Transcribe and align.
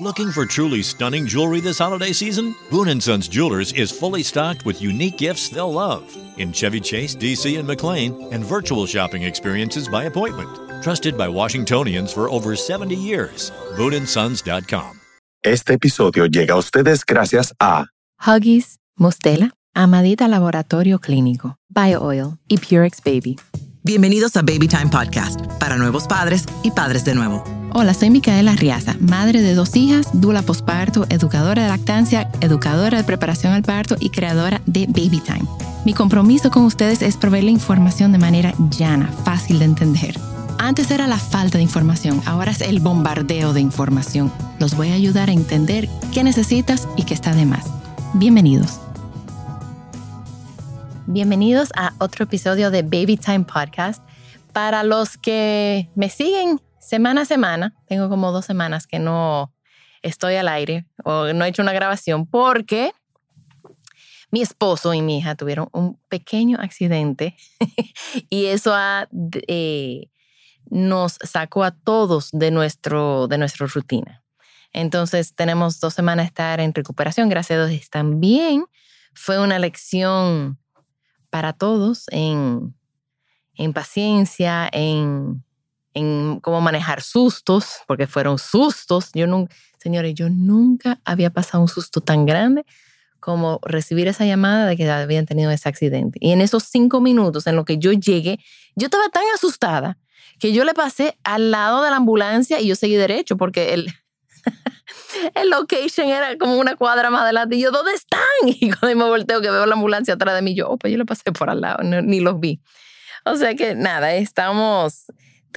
Looking 0.00 0.30
for 0.30 0.46
truly 0.46 0.82
stunning 0.82 1.26
jewelry 1.26 1.60
this 1.60 1.78
holiday 1.78 2.12
season? 2.12 2.54
Boon 2.70 3.00
& 3.00 3.02
Sons 3.02 3.26
Jewelers 3.26 3.72
is 3.72 3.90
fully 3.90 4.22
stocked 4.22 4.64
with 4.64 4.80
unique 4.80 5.18
gifts 5.18 5.48
they'll 5.48 5.72
love 5.72 6.04
in 6.36 6.52
Chevy 6.52 6.78
Chase, 6.78 7.16
DC, 7.16 7.58
and 7.58 7.66
McLean, 7.66 8.14
and 8.32 8.44
virtual 8.44 8.86
shopping 8.86 9.24
experiences 9.24 9.88
by 9.88 10.04
appointment. 10.04 10.48
Trusted 10.84 11.18
by 11.18 11.28
Washingtonians 11.28 12.12
for 12.12 12.30
over 12.30 12.54
70 12.54 12.94
years. 12.94 13.50
BooneAndSons.com. 13.76 15.00
Este 15.42 15.74
episodio 15.74 16.26
llega 16.26 16.54
a 16.54 16.58
ustedes 16.58 17.04
gracias 17.04 17.52
a 17.58 17.86
Huggies, 18.24 18.78
Mustela, 18.96 19.50
Amadita 19.74 20.28
Laboratorio 20.28 21.00
Clínico, 21.00 21.56
BioOil 21.70 22.38
y 22.46 22.58
Purex 22.58 23.02
Baby. 23.02 23.36
Bienvenidos 23.82 24.36
a 24.36 24.42
Baby 24.42 24.68
Time 24.68 24.90
Podcast, 24.92 25.40
para 25.58 25.76
nuevos 25.76 26.06
padres 26.06 26.44
y 26.62 26.70
padres 26.70 27.04
de 27.04 27.16
nuevo. 27.16 27.57
Hola, 27.74 27.92
soy 27.92 28.08
Micaela 28.08 28.56
Riaza, 28.56 28.96
madre 28.98 29.42
de 29.42 29.54
dos 29.54 29.76
hijas, 29.76 30.08
dula 30.14 30.40
posparto, 30.40 31.04
educadora 31.10 31.64
de 31.64 31.68
lactancia, 31.68 32.30
educadora 32.40 32.96
de 32.96 33.04
preparación 33.04 33.52
al 33.52 33.62
parto 33.62 33.94
y 34.00 34.08
creadora 34.08 34.62
de 34.64 34.86
Baby 34.86 35.20
Time. 35.20 35.44
Mi 35.84 35.92
compromiso 35.92 36.50
con 36.50 36.64
ustedes 36.64 37.02
es 37.02 37.18
proveerle 37.18 37.50
información 37.50 38.10
de 38.10 38.18
manera 38.18 38.54
llana, 38.70 39.08
fácil 39.24 39.58
de 39.58 39.66
entender. 39.66 40.18
Antes 40.58 40.90
era 40.90 41.06
la 41.06 41.18
falta 41.18 41.58
de 41.58 41.62
información, 41.62 42.22
ahora 42.24 42.52
es 42.52 42.62
el 42.62 42.80
bombardeo 42.80 43.52
de 43.52 43.60
información. 43.60 44.32
Los 44.58 44.74
voy 44.74 44.90
a 44.90 44.94
ayudar 44.94 45.28
a 45.28 45.32
entender 45.32 45.88
qué 46.12 46.24
necesitas 46.24 46.88
y 46.96 47.04
qué 47.04 47.14
está 47.14 47.34
de 47.34 47.44
más. 47.44 47.66
Bienvenidos. 48.14 48.80
Bienvenidos 51.06 51.68
a 51.76 51.92
otro 51.98 52.24
episodio 52.24 52.70
de 52.70 52.82
Baby 52.82 53.18
Time 53.18 53.44
Podcast. 53.44 54.02
Para 54.52 54.82
los 54.82 55.18
que 55.18 55.88
me 55.94 56.08
siguen 56.08 56.60
semana 56.88 57.20
a 57.20 57.24
semana, 57.26 57.74
tengo 57.86 58.08
como 58.08 58.32
dos 58.32 58.46
semanas 58.46 58.86
que 58.86 58.98
no 58.98 59.52
estoy 60.00 60.36
al 60.36 60.48
aire 60.48 60.86
o 61.04 61.34
no 61.34 61.44
he 61.44 61.48
hecho 61.48 61.60
una 61.60 61.74
grabación 61.74 62.26
porque 62.26 62.92
mi 64.30 64.40
esposo 64.40 64.94
y 64.94 65.02
mi 65.02 65.18
hija 65.18 65.34
tuvieron 65.34 65.68
un 65.72 66.00
pequeño 66.08 66.58
accidente 66.58 67.36
y 68.30 68.46
eso 68.46 68.74
eh, 69.48 70.10
nos 70.70 71.18
sacó 71.22 71.62
a 71.62 71.72
todos 71.72 72.30
de, 72.32 72.50
nuestro, 72.50 73.28
de 73.28 73.36
nuestra 73.36 73.66
rutina. 73.66 74.24
Entonces 74.72 75.34
tenemos 75.34 75.80
dos 75.80 75.92
semanas 75.92 76.24
de 76.24 76.28
estar 76.28 76.58
en 76.60 76.72
recuperación, 76.72 77.28
gracias 77.28 77.58
a 77.58 77.66
Dios. 77.66 77.90
También 77.90 78.64
fue 79.12 79.38
una 79.38 79.58
lección 79.58 80.58
para 81.28 81.52
todos 81.52 82.06
en, 82.12 82.74
en 83.56 83.74
paciencia, 83.74 84.68
en, 84.72 85.44
en, 85.94 86.40
cómo 86.40 86.60
manejar 86.60 87.02
sustos, 87.02 87.78
porque 87.86 88.06
fueron 88.06 88.38
sustos. 88.38 89.10
Yo 89.14 89.26
nunca, 89.26 89.54
señores, 89.78 90.14
yo 90.14 90.28
nunca 90.30 91.00
había 91.04 91.30
pasado 91.30 91.62
un 91.62 91.68
susto 91.68 92.00
tan 92.00 92.26
grande 92.26 92.64
como 93.20 93.58
recibir 93.62 94.08
esa 94.08 94.24
llamada 94.24 94.66
de 94.66 94.76
que 94.76 94.88
habían 94.90 95.26
tenido 95.26 95.50
ese 95.50 95.68
accidente. 95.68 96.18
Y 96.22 96.32
en 96.32 96.40
esos 96.40 96.64
cinco 96.64 97.00
minutos 97.00 97.46
en 97.46 97.56
lo 97.56 97.64
que 97.64 97.78
yo 97.78 97.92
llegué, 97.92 98.38
yo 98.76 98.86
estaba 98.86 99.08
tan 99.08 99.24
asustada 99.34 99.98
que 100.38 100.52
yo 100.52 100.64
le 100.64 100.74
pasé 100.74 101.18
al 101.24 101.50
lado 101.50 101.82
de 101.82 101.90
la 101.90 101.96
ambulancia 101.96 102.60
y 102.60 102.68
yo 102.68 102.76
seguí 102.76 102.94
derecho 102.94 103.36
porque 103.36 103.74
el, 103.74 103.92
el 105.34 105.50
location 105.50 106.08
era 106.08 106.36
como 106.38 106.58
una 106.58 106.76
cuadra 106.76 107.10
más 107.10 107.22
adelante. 107.22 107.56
Y 107.56 107.60
yo, 107.60 107.70
¿dónde 107.70 107.92
están? 107.92 108.20
Y 108.44 108.70
cuando 108.70 108.96
me 108.96 109.10
volteo 109.10 109.40
que 109.40 109.50
veo 109.50 109.66
la 109.66 109.74
ambulancia 109.74 110.14
atrás 110.14 110.34
de 110.34 110.42
mí, 110.42 110.54
yo, 110.54 110.68
oh, 110.68 110.78
pues 110.78 110.92
yo 110.92 110.98
le 110.98 111.04
pasé 111.04 111.32
por 111.32 111.50
al 111.50 111.60
lado, 111.60 111.82
ni 111.82 112.20
los 112.20 112.38
vi. 112.38 112.60
O 113.24 113.36
sea 113.36 113.54
que 113.54 113.74
nada, 113.74 114.14
estamos, 114.14 115.06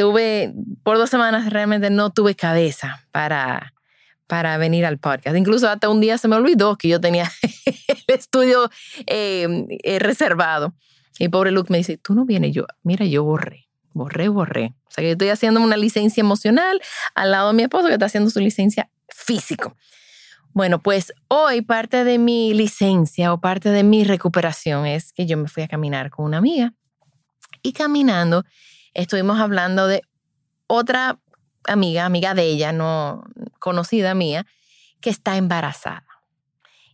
tuve, 0.02 0.54
por 0.84 0.98
dos 0.98 1.12
semanas 1.12 1.52
realmente 1.52 1.92
no 1.92 2.10
tuve 2.10 2.36
cabeza 2.36 3.06
para, 3.12 3.74
para 4.26 4.58
venir 4.58 4.84
al 4.86 4.98
podcast. 4.98 5.38
Incluso 5.38 5.70
hasta 5.70 5.90
un 5.90 6.02
día 6.02 6.18
se 6.18 6.28
me 6.28 6.36
olvidó 6.36 6.76
que 6.76 6.88
yo 6.88 7.00
tenía 7.00 7.32
el 7.88 8.04
estudio 8.08 8.72
eh, 9.06 9.68
eh, 9.84 10.00
reservado. 10.00 10.74
Y 11.20 11.30
pobre 11.30 11.52
Luke 11.52 11.72
me 11.72 11.78
dice, 11.78 11.98
tú 11.98 12.16
no 12.16 12.26
vienes. 12.26 12.52
Yo, 12.52 12.66
mira, 12.82 13.06
yo 13.06 13.24
borré, 13.24 13.68
borré, 13.94 14.28
borré. 14.28 14.74
O 14.88 14.92
sea 14.92 15.04
que 15.04 15.10
yo 15.10 15.12
estoy 15.12 15.30
haciendo 15.30 15.62
una 15.62 15.78
licencia 15.78 16.22
emocional 16.22 16.82
al 17.14 17.32
lado 17.32 17.50
de 17.50 17.54
mi 17.54 17.64
esposo 17.64 17.88
que 17.88 17.94
está 17.94 18.08
haciendo 18.08 18.32
su 18.32 18.40
licencia 18.40 18.90
físico. 19.08 19.76
Bueno, 20.54 20.82
pues 20.82 21.14
hoy 21.28 21.62
parte 21.62 22.04
de 22.04 22.18
mi 22.18 22.56
licencia 22.56 23.34
o 23.34 23.40
parte 23.40 23.70
de 23.70 23.84
mi 23.84 24.04
recuperación 24.04 24.88
es 24.88 25.14
que 25.14 25.28
yo 25.28 25.38
me 25.38 25.48
fui 25.48 25.62
a 25.62 25.68
caminar 25.68 26.10
con 26.10 26.26
una 26.26 26.40
amiga 26.40 26.74
y 27.62 27.74
caminando 27.74 28.44
estuvimos 28.94 29.40
hablando 29.40 29.88
de 29.88 30.04
otra 30.68 31.20
amiga, 31.66 32.06
amiga 32.06 32.34
de 32.34 32.44
ella, 32.44 32.72
no 32.72 33.24
conocida 33.60 34.14
mía, 34.14 34.46
que 35.00 35.10
está 35.10 35.38
embarazada. 35.38 36.06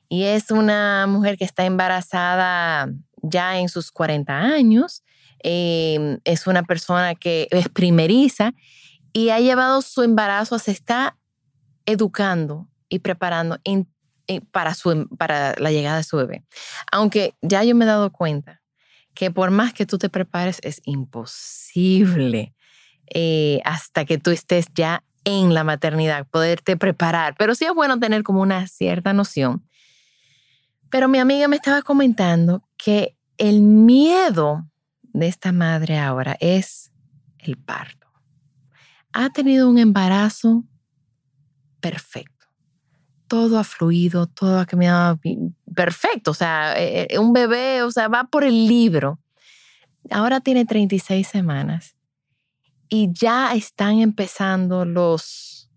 Y 0.09 0.23
es 0.23 0.51
una 0.51 1.05
mujer 1.07 1.37
que 1.37 1.45
está 1.45 1.65
embarazada 1.65 2.89
ya 3.21 3.59
en 3.59 3.69
sus 3.69 3.91
40 3.91 4.37
años, 4.37 5.03
em, 5.39 6.19
es 6.23 6.47
una 6.47 6.63
persona 6.63 7.15
que 7.15 7.47
es 7.51 7.69
primeriza 7.69 8.53
y 9.13 9.29
ha 9.29 9.39
llevado 9.39 9.81
su 9.81 10.03
embarazo, 10.03 10.59
se 10.59 10.71
está 10.71 11.17
educando 11.85 12.67
y 12.89 12.99
preparando 12.99 13.59
para, 14.51 14.73
su, 14.73 15.07
para 15.17 15.55
la 15.57 15.71
llegada 15.71 15.97
de 15.97 16.03
su 16.03 16.17
bebé. 16.17 16.43
Aunque 16.91 17.35
ya 17.41 17.63
yo 17.63 17.75
me 17.75 17.85
he 17.85 17.87
dado 17.87 18.11
cuenta 18.11 18.61
que 19.17 19.31
por 19.31 19.49
más 19.49 19.73
que 19.73 19.87
tú 19.87 19.97
te 19.97 20.09
prepares, 20.09 20.59
es 20.61 20.79
imposible 20.85 22.53
eh, 23.07 23.61
hasta 23.65 24.05
que 24.05 24.19
tú 24.19 24.29
estés 24.29 24.67
ya 24.75 25.03
en 25.23 25.55
la 25.55 25.63
maternidad, 25.63 26.27
poderte 26.27 26.77
preparar. 26.77 27.33
Pero 27.35 27.55
sí 27.55 27.65
es 27.65 27.73
bueno 27.73 27.99
tener 27.99 28.21
como 28.21 28.41
una 28.41 28.67
cierta 28.67 29.13
noción. 29.13 29.67
Pero 30.91 31.07
mi 31.07 31.17
amiga 31.17 31.47
me 31.47 31.55
estaba 31.55 31.81
comentando 31.81 32.63
que 32.77 33.17
el 33.39 33.61
miedo 33.61 34.69
de 35.01 35.25
esta 35.25 35.51
madre 35.51 35.97
ahora 35.97 36.37
es 36.39 36.91
el 37.39 37.57
parto. 37.57 38.07
Ha 39.13 39.31
tenido 39.31 39.67
un 39.67 39.79
embarazo 39.79 40.63
perfecto. 41.79 42.45
Todo 43.27 43.57
ha 43.57 43.63
fluido, 43.63 44.27
todo 44.27 44.59
ha 44.59 44.67
caminado 44.67 45.19
perfecto. 45.77 46.31
O 46.31 46.33
sea, 46.33 46.73
eh, 46.75 47.07
eh, 47.11 47.19
un 47.19 47.33
bebé, 47.33 47.83
o 47.83 47.91
sea, 47.91 48.07
va 48.07 48.23
por 48.23 48.43
el 48.43 48.67
libro. 48.67 49.19
Ahora 50.09 50.41
tiene 50.41 50.65
36 50.65 51.27
semanas 51.27 51.95
y 52.89 53.13
ya 53.13 53.53
están 53.53 53.99
empezando 53.99 54.85
los, 54.85 55.69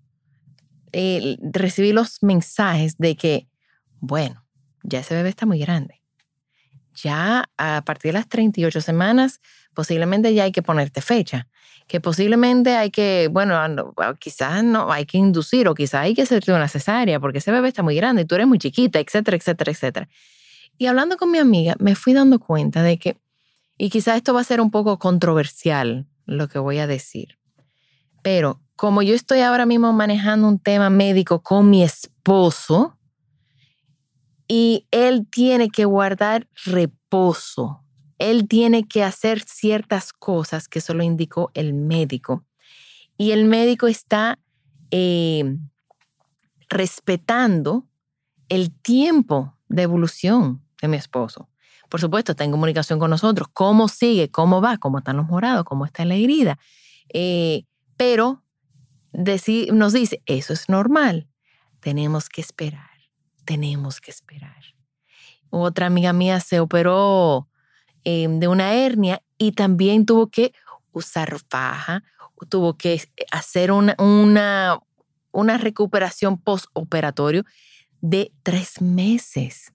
eh, 0.93 1.37
recibir 1.43 1.95
los 1.95 2.23
mensajes 2.23 2.97
de 2.97 3.15
que, 3.15 3.49
bueno, 4.01 4.47
ya 4.83 5.01
ese 5.01 5.15
bebé 5.15 5.29
está 5.29 5.45
muy 5.45 5.59
grande. 5.59 6.01
Ya 6.95 7.51
a 7.59 7.83
partir 7.85 8.13
de 8.13 8.21
las 8.21 8.29
38 8.29 8.81
semanas, 8.81 9.41
posiblemente 9.75 10.35
ya 10.35 10.45
hay 10.45 10.53
que 10.53 10.63
ponerte 10.63 11.01
fecha 11.01 11.49
que 11.91 12.01
posiblemente 12.01 12.77
hay 12.77 12.93
que, 12.93 13.29
bueno, 13.33 13.57
ah, 13.57 14.15
quizás 14.17 14.63
no, 14.63 14.93
hay 14.93 15.07
que 15.07 15.19
inducir 15.19 15.67
o 15.67 15.75
quizás 15.75 16.03
hay 16.03 16.15
que 16.15 16.23
hacerte 16.23 16.53
una 16.53 16.69
cesárea 16.69 17.19
porque 17.19 17.39
ese 17.39 17.51
bebé 17.51 17.67
está 17.67 17.83
muy 17.83 17.97
grande 17.97 18.23
y 18.23 18.25
tú 18.27 18.37
eres 18.37 18.47
muy 18.47 18.59
chiquita, 18.59 19.01
etcétera, 19.01 19.37
etcétera, 19.37 19.73
etcétera. 19.73 20.09
Y 20.79 20.87
hablando 20.87 21.17
con 21.17 21.33
mi 21.33 21.39
amiga, 21.39 21.75
me 21.81 21.97
fui 21.97 22.13
dando 22.13 22.39
cuenta 22.39 22.85
de 22.85 22.97
que, 22.97 23.17
y 23.77 23.91
quizás 23.91 24.19
esto 24.19 24.33
va 24.33 24.41
a 24.41 24.45
ser 24.45 24.61
un 24.61 24.71
poco 24.71 25.01
controversial 25.01 26.07
lo 26.27 26.47
que 26.47 26.61
voy 26.61 26.79
a 26.79 26.87
decir, 26.87 27.41
pero 28.23 28.61
como 28.77 29.03
yo 29.03 29.17
estoy 29.17 29.41
ahora 29.41 29.67
mismo 29.67 29.93
manejando 29.93 30.47
un 30.47 30.61
tema 30.61 30.91
médico 30.91 31.43
con 31.43 31.71
mi 31.71 31.83
esposo 31.83 32.97
y 34.47 34.87
él 34.93 35.27
tiene 35.29 35.71
que 35.71 35.87
guardar 35.87 36.47
reposo 36.65 37.83
él 38.21 38.47
tiene 38.47 38.87
que 38.87 39.03
hacer 39.03 39.41
ciertas 39.41 40.13
cosas 40.13 40.69
que 40.69 40.83
solo 40.83 41.03
indicó 41.03 41.51
el 41.55 41.73
médico. 41.73 42.45
Y 43.17 43.33
el 43.33 43.47
médico 43.47 43.87
está 43.87 44.39
eh, 44.91 45.57
respetando 46.69 47.87
el 48.51 48.73
tiempo 48.73 49.57
de 49.69 49.83
evolución 49.83 50.63
de 50.83 50.89
mi 50.89 50.99
esposo. 50.99 51.49
Por 51.89 51.99
supuesto, 51.99 52.33
está 52.33 52.45
en 52.45 52.51
comunicación 52.51 52.99
con 52.99 53.11
nosotros. 53.11 53.49
¿Cómo 53.55 53.89
sigue? 53.89 54.31
¿Cómo 54.31 54.61
va? 54.61 54.77
¿Cómo 54.77 54.99
están 54.99 55.17
los 55.17 55.27
morados? 55.27 55.65
¿Cómo 55.65 55.87
está 55.87 56.05
la 56.05 56.15
herida? 56.15 56.59
Eh, 57.09 57.65
pero 57.97 58.45
nos 59.13 59.93
dice, 59.95 60.23
eso 60.27 60.53
es 60.53 60.69
normal. 60.69 61.27
Tenemos 61.81 62.29
que 62.29 62.43
esperar. 62.43 62.91
Tenemos 63.47 64.01
que 64.01 64.11
esperar. 64.11 64.63
Otra 65.49 65.87
amiga 65.87 66.13
mía 66.13 66.39
se 66.41 66.61
operó 66.61 67.50
Em, 68.05 68.41
de 68.41 68.49
una 68.49 68.75
hernia 68.75 69.23
y 69.37 69.53
también 69.53 70.07
tuvo 70.07 70.29
que 70.29 70.53
usar 70.93 71.39
faja, 71.49 72.03
tuvo 72.49 72.77
que 72.77 73.03
hacer 73.31 73.71
una, 73.71 73.95
una, 73.99 74.81
una 75.33 75.59
recuperación 75.59 76.39
postoperatorio 76.39 77.45
de 78.01 78.33
tres 78.43 78.81
meses, 78.81 79.75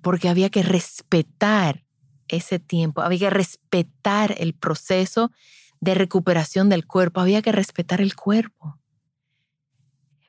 porque 0.00 0.28
había 0.28 0.50
que 0.50 0.62
respetar 0.62 1.84
ese 2.28 2.60
tiempo, 2.60 3.02
había 3.02 3.18
que 3.18 3.30
respetar 3.30 4.36
el 4.38 4.54
proceso 4.54 5.32
de 5.80 5.94
recuperación 5.94 6.68
del 6.68 6.86
cuerpo, 6.86 7.20
había 7.20 7.42
que 7.42 7.52
respetar 7.52 8.00
el 8.00 8.14
cuerpo. 8.14 8.78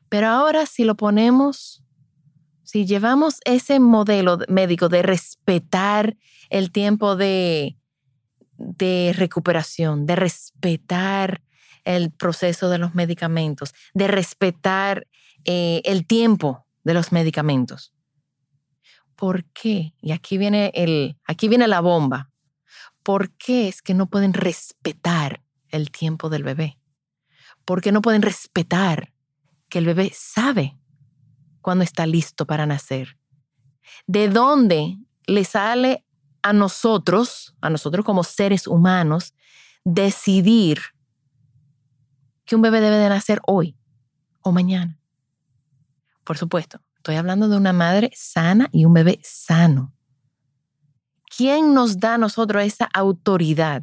Pero 0.10 0.28
ahora 0.28 0.66
si 0.66 0.84
lo 0.84 0.96
ponemos, 0.96 1.85
si 2.66 2.86
llevamos 2.86 3.40
ese 3.46 3.80
modelo 3.80 4.40
médico 4.48 4.90
de 4.90 5.02
respetar 5.04 6.18
el 6.50 6.72
tiempo 6.72 7.16
de, 7.16 7.78
de 8.58 9.14
recuperación, 9.16 10.06
de 10.06 10.16
respetar 10.16 11.42
el 11.84 12.12
proceso 12.12 12.70
de 12.70 12.80
los 12.80 12.96
medicamentos, 12.96 13.74
de 13.94 14.08
respetar 14.08 15.08
eh, 15.46 15.82
el 15.86 16.08
tiempo 16.08 16.66
de 16.84 16.96
los 16.96 17.12
medicamentos. 17.12 17.94
¿Por 19.16 19.46
qué? 19.46 19.94
Y 20.02 20.12
aquí 20.12 20.38
viene, 20.38 20.72
el, 20.74 21.18
aquí 21.26 21.48
viene 21.48 21.68
la 21.68 21.80
bomba. 21.80 22.32
¿Por 23.04 23.32
qué 23.38 23.68
es 23.68 23.82
que 23.82 23.94
no 23.94 24.08
pueden 24.08 24.34
respetar 24.34 25.44
el 25.70 25.92
tiempo 25.92 26.30
del 26.30 26.44
bebé? 26.44 26.80
¿Por 27.64 27.82
qué 27.82 27.92
no 27.92 28.02
pueden 28.02 28.24
respetar 28.24 29.14
que 29.70 29.78
el 29.78 29.86
bebé 29.86 30.12
sabe 30.14 30.78
cuando 31.66 31.84
está 31.84 32.06
listo 32.06 32.46
para 32.46 32.68
nacer? 32.68 33.18
¿De 34.06 34.30
dónde 34.30 35.00
le 35.26 35.44
sale 35.46 36.06
a 36.44 36.54
nosotros, 36.54 37.56
a 37.60 37.72
nosotros 37.72 38.06
como 38.06 38.24
seres 38.24 38.68
humanos, 38.68 39.34
decidir 39.84 40.80
que 42.46 42.56
un 42.56 42.62
bebé 42.62 42.82
debe 42.82 42.98
de 42.98 43.10
nacer 43.10 43.42
hoy 43.48 43.76
o 44.42 44.52
mañana? 44.52 45.00
Por 46.24 46.38
supuesto, 46.38 46.82
estoy 46.98 47.16
hablando 47.16 47.50
de 47.50 47.58
una 47.58 47.74
madre 47.74 48.12
sana 48.14 48.70
y 48.72 48.86
un 48.86 48.94
bebé 48.94 49.20
sano. 49.24 49.92
¿Quién 51.36 51.74
nos 51.74 52.00
da 52.00 52.14
a 52.14 52.20
nosotros 52.20 52.64
esa 52.64 52.86
autoridad 52.94 53.82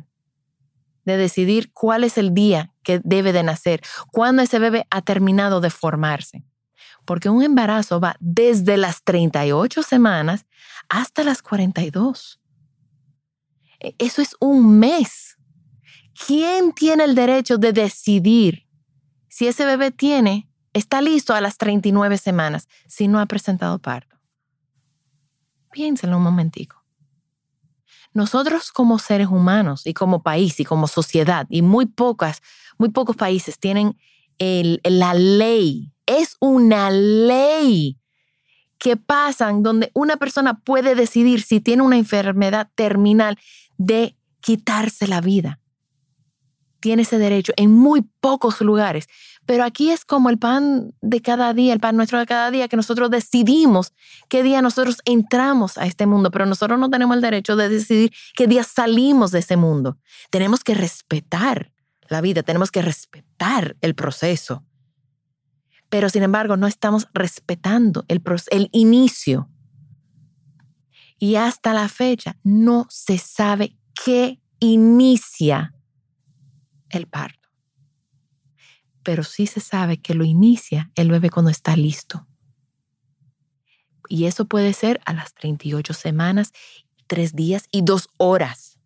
de 1.05 1.17
decidir 1.17 1.73
cuál 1.73 2.05
es 2.05 2.17
el 2.17 2.33
día 2.33 2.73
que 2.85 3.01
debe 3.03 3.33
de 3.33 3.43
nacer, 3.43 3.83
cuándo 4.13 4.41
ese 4.41 4.61
bebé 4.61 4.87
ha 4.91 5.03
terminado 5.03 5.61
de 5.61 5.71
formarse? 5.71 6.45
Porque 7.05 7.29
un 7.29 7.43
embarazo 7.43 8.01
va 8.01 8.17
desde 8.21 8.77
las 8.77 9.03
38 9.03 9.83
semanas 9.83 10.47
hasta 10.89 11.25
las 11.25 11.43
42. 11.43 12.41
E, 13.81 13.95
eso 13.99 14.23
es 14.23 14.37
un 14.41 14.79
mes. 14.79 15.37
¿Quién 16.27 16.73
tiene 16.73 17.05
el 17.05 17.15
derecho 17.15 17.59
de 17.59 17.73
decidir 17.73 18.67
si 19.29 19.49
ese 19.49 19.65
bebé 19.65 19.91
tiene, 19.91 20.49
está 20.73 21.01
listo 21.01 21.35
a 21.35 21.41
las 21.41 21.57
39 21.57 22.19
semanas 22.19 22.69
si 22.87 23.09
no 23.09 23.19
ha 23.19 23.27
presentado 23.27 23.79
parto? 23.79 24.17
Piénsenlo 25.73 26.19
un 26.19 26.23
momentico. 26.23 26.83
Nosotros 28.15 28.71
como 28.73 28.99
seres 28.99 29.29
humanos 29.29 29.87
y 29.87 29.95
como 29.95 30.23
país 30.23 30.61
y 30.61 30.65
como 30.65 30.87
sociedad, 30.87 31.47
y 31.49 31.63
muy 31.63 31.87
pocas, 31.87 32.43
muy 32.79 32.91
pocos 32.91 33.17
países 33.17 33.59
tienen 33.59 33.97
la 34.39 35.15
ley, 35.15 35.92
una 36.43 36.91
ley 36.91 38.01
que 38.77 38.97
pasan 38.97 39.63
donde 39.63 39.93
una 39.95 40.17
persona 40.17 40.59
puede 40.59 40.97
decidir 40.97 41.41
si 41.41 41.61
tiene 41.61 41.85
una 41.85 41.97
enfermedad 41.97 42.69
terminal 42.75 43.39
de 43.79 44.17
quitarse 44.41 45.07
la 45.07 45.21
vida. 45.21 45.61
Tiene 46.81 47.03
ese 47.03 47.19
derecho 47.19 47.53
en 47.57 47.71
muy 47.71 48.03
pocos 48.19 48.61
lugares. 48.61 49.07
Pero 49.47 49.63
aquí 49.63 49.93
es 49.93 50.05
como 50.05 50.31
el 50.31 50.39
pan 50.39 50.93
de 51.01 51.23
cada 51.23 51.55
día, 51.55 51.73
el 51.73 51.79
pan 51.79 51.95
nuestro 51.95 52.19
de 52.19 52.27
cada 52.27 52.51
día, 52.51 52.67
que 52.67 52.77
nosotros 52.77 53.09
decidimos 53.09 53.93
qué 54.29 54.43
día 54.43 54.63
nosotros 54.63 54.97
entramos 55.05 55.79
a 55.79 55.87
este 55.87 56.07
mundo, 56.07 56.33
pero 56.33 56.45
nosotros 56.47 56.77
no 56.81 56.91
tenemos 56.91 57.15
el 57.15 57.23
derecho 57.23 57.55
de 57.55 57.69
decidir 57.69 58.13
qué 58.35 58.49
día 58.49 58.65
salimos 58.65 59.31
de 59.31 59.39
ese 59.39 59.57
mundo. 59.57 59.97
Tenemos 60.31 60.65
que 60.65 60.75
respetar 60.75 61.71
la 62.09 62.21
vida, 62.21 62.43
tenemos 62.43 62.73
que 62.73 62.83
respetar 62.83 63.77
el 63.81 63.95
proceso. 63.95 64.65
Pero 65.93 66.09
sin 66.09 66.23
embargo, 66.23 66.57
no 66.57 66.67
estamos 66.67 67.07
respetando 67.13 68.07
el, 68.09 68.23
el 68.51 68.71
inicio 68.73 69.51
y 71.19 71.37
hasta 71.37 71.75
la 71.75 71.87
fecha 71.91 72.39
no 72.43 72.87
se 72.89 73.19
sabe 73.19 73.77
qué 74.03 74.41
inicia 74.59 75.75
el 76.89 77.07
parto. 77.09 77.51
Pero 79.03 79.23
sí 79.23 79.47
se 79.47 79.61
sabe 79.61 80.01
que 80.01 80.15
lo 80.15 80.25
inicia 80.25 80.91
el 80.95 81.11
bebé 81.11 81.29
cuando 81.29 81.51
está 81.51 81.77
listo. 81.77 82.27
Y 84.09 84.25
eso 84.25 84.47
puede 84.47 84.73
ser 84.73 84.99
a 85.05 85.13
las 85.13 85.35
38 85.35 85.93
semanas, 85.93 86.55
3 87.07 87.35
días 87.35 87.65
y 87.71 87.83
2 87.83 88.09
horas. 88.17 88.79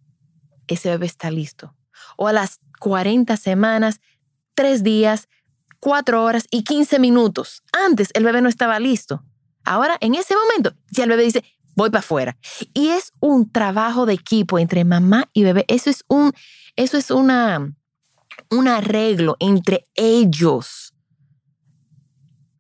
Ese 0.67 0.91
bebé 0.91 1.07
está 1.07 1.31
listo. 1.31 1.77
O 2.17 2.27
a 2.27 2.33
las 2.33 2.59
40 2.81 3.37
semanas, 3.37 4.01
3 4.57 4.83
días, 4.83 5.29
4 5.87 6.25
horas 6.25 6.49
y 6.51 6.65
15 6.65 6.99
minutos. 6.99 7.63
Antes 7.71 8.09
el 8.15 8.25
bebé 8.25 8.43
no 8.43 8.49
estaba 8.49 8.81
listo. 8.81 9.23
Ahora, 9.65 9.97
en 10.01 10.17
ese 10.17 10.35
momento, 10.35 10.75
ya 10.91 11.05
el 11.05 11.11
bebé 11.11 11.23
dice, 11.23 11.45
voy 11.77 11.91
para 11.91 12.01
afuera. 12.01 12.37
Y 12.75 12.89
es 12.89 13.13
un 13.21 13.53
trabajo 13.53 14.05
de 14.05 14.15
equipo 14.15 14.59
entre 14.59 14.85
mamá 14.85 15.29
y 15.33 15.45
bebé. 15.45 15.65
Eso 15.69 15.89
es 15.89 16.05
un, 16.09 16.33
eso 16.75 16.99
es 16.99 17.13
una, 17.13 17.73
un 18.51 18.67
arreglo 18.67 19.37
entre 19.39 19.87
ellos. 19.95 20.93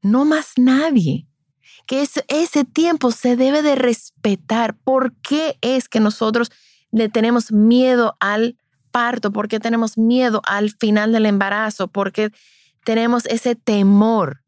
No 0.02 0.24
más 0.24 0.52
nadie. 0.56 1.26
Que 1.88 2.06
ese 2.28 2.64
tiempo 2.64 3.10
se 3.10 3.34
debe 3.34 3.62
de 3.62 3.74
respetar. 3.74 4.76
¿Por 4.76 5.16
qué 5.16 5.58
es 5.62 5.88
que 5.88 5.98
nosotros 5.98 6.52
le 6.92 7.08
tenemos 7.08 7.50
miedo 7.50 8.16
al 8.20 8.56
parto? 8.92 9.32
¿Por 9.32 9.48
qué 9.48 9.58
tenemos 9.58 9.98
miedo 9.98 10.42
al 10.46 10.70
final 10.70 11.10
del 11.10 11.26
embarazo? 11.26 11.88
¿Por 11.88 12.12
qué 12.12 12.30
tenemos 12.86 13.26
ese 13.26 13.56
temor? 13.56 14.44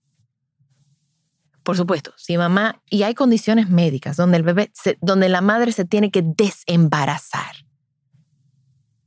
Por 1.64 1.76
supuesto, 1.76 2.14
si 2.16 2.38
mamá, 2.38 2.80
y 2.88 3.02
hay 3.02 3.14
condiciones 3.14 3.68
médicas 3.68 4.16
donde 4.16 4.36
el 4.36 4.44
bebé, 4.44 4.70
donde 5.00 5.28
la 5.28 5.40
madre 5.40 5.72
se 5.72 5.84
tiene 5.84 6.12
que 6.12 6.22
desembarazar 6.22 7.66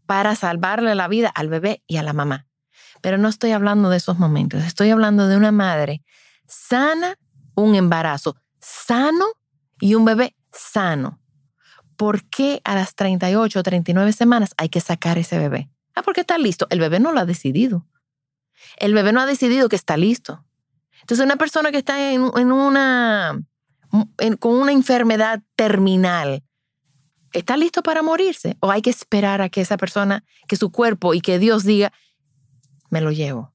para 0.06 0.36
salvarle 0.36 0.94
la 0.96 1.08
vida 1.08 1.30
al 1.30 1.48
bebé 1.48 1.82
y 1.88 1.96
a 1.96 2.04
la 2.04 2.12
mamá. 2.12 2.46
Pero 3.02 3.18
no 3.18 3.30
estoy 3.30 3.52
hablando 3.52 3.90
de 3.90 3.98
esos 3.98 4.20
momentos, 4.20 4.66
estoy 4.66 4.90
hablando 4.90 5.30
de 5.30 5.38
una 5.38 5.54
madre 5.54 6.04
sana, 6.46 7.18
un 7.56 7.76
embarazo 7.76 8.36
sano 8.60 9.26
y 9.80 9.96
un 9.96 10.04
bebé 10.04 10.36
sano. 10.52 11.22
¿Por 11.96 12.26
qué 12.26 12.60
a 12.66 12.76
las 12.76 12.96
38 12.96 13.60
o 13.60 13.64
39 13.64 14.12
semanas 14.12 14.54
hay 14.58 14.68
que 14.68 14.82
sacar 14.82 15.18
ese 15.18 15.40
bebé? 15.40 15.70
Ah, 15.96 16.02
porque 16.04 16.22
está 16.22 16.38
listo. 16.38 16.68
El 16.70 16.82
bebé 16.82 17.00
no 17.00 17.14
lo 17.14 17.22
ha 17.22 17.26
decidido. 17.26 17.88
El 18.78 18.94
bebé 18.94 19.12
no 19.12 19.22
ha 19.22 19.26
decidido 19.26 19.70
que 19.70 19.76
está 19.76 19.98
listo. 19.98 20.44
Entonces, 21.02 21.26
una 21.26 21.36
persona 21.36 21.72
que 21.72 21.78
está 21.78 22.12
en, 22.12 22.22
una, 22.22 23.42
con 24.40 24.54
una 24.54 24.72
enfermedad 24.72 25.42
terminal, 25.56 26.44
¿está 27.34 27.58
listo 27.58 27.84
para 27.84 28.02
morirse? 28.02 28.58
¿O 28.60 28.72
hay 28.72 28.82
que 28.82 28.90
esperar 28.90 29.42
a 29.42 29.50
que 29.50 29.62
esa 29.62 29.78
persona, 29.78 30.24
que 30.48 30.56
su 30.56 30.72
cuerpo 30.72 31.14
y 31.14 31.22
que 31.22 31.40
Dios 31.40 31.64
diga, 31.64 31.92
me 32.90 33.02
lo 33.02 33.12
llevo? 33.12 33.52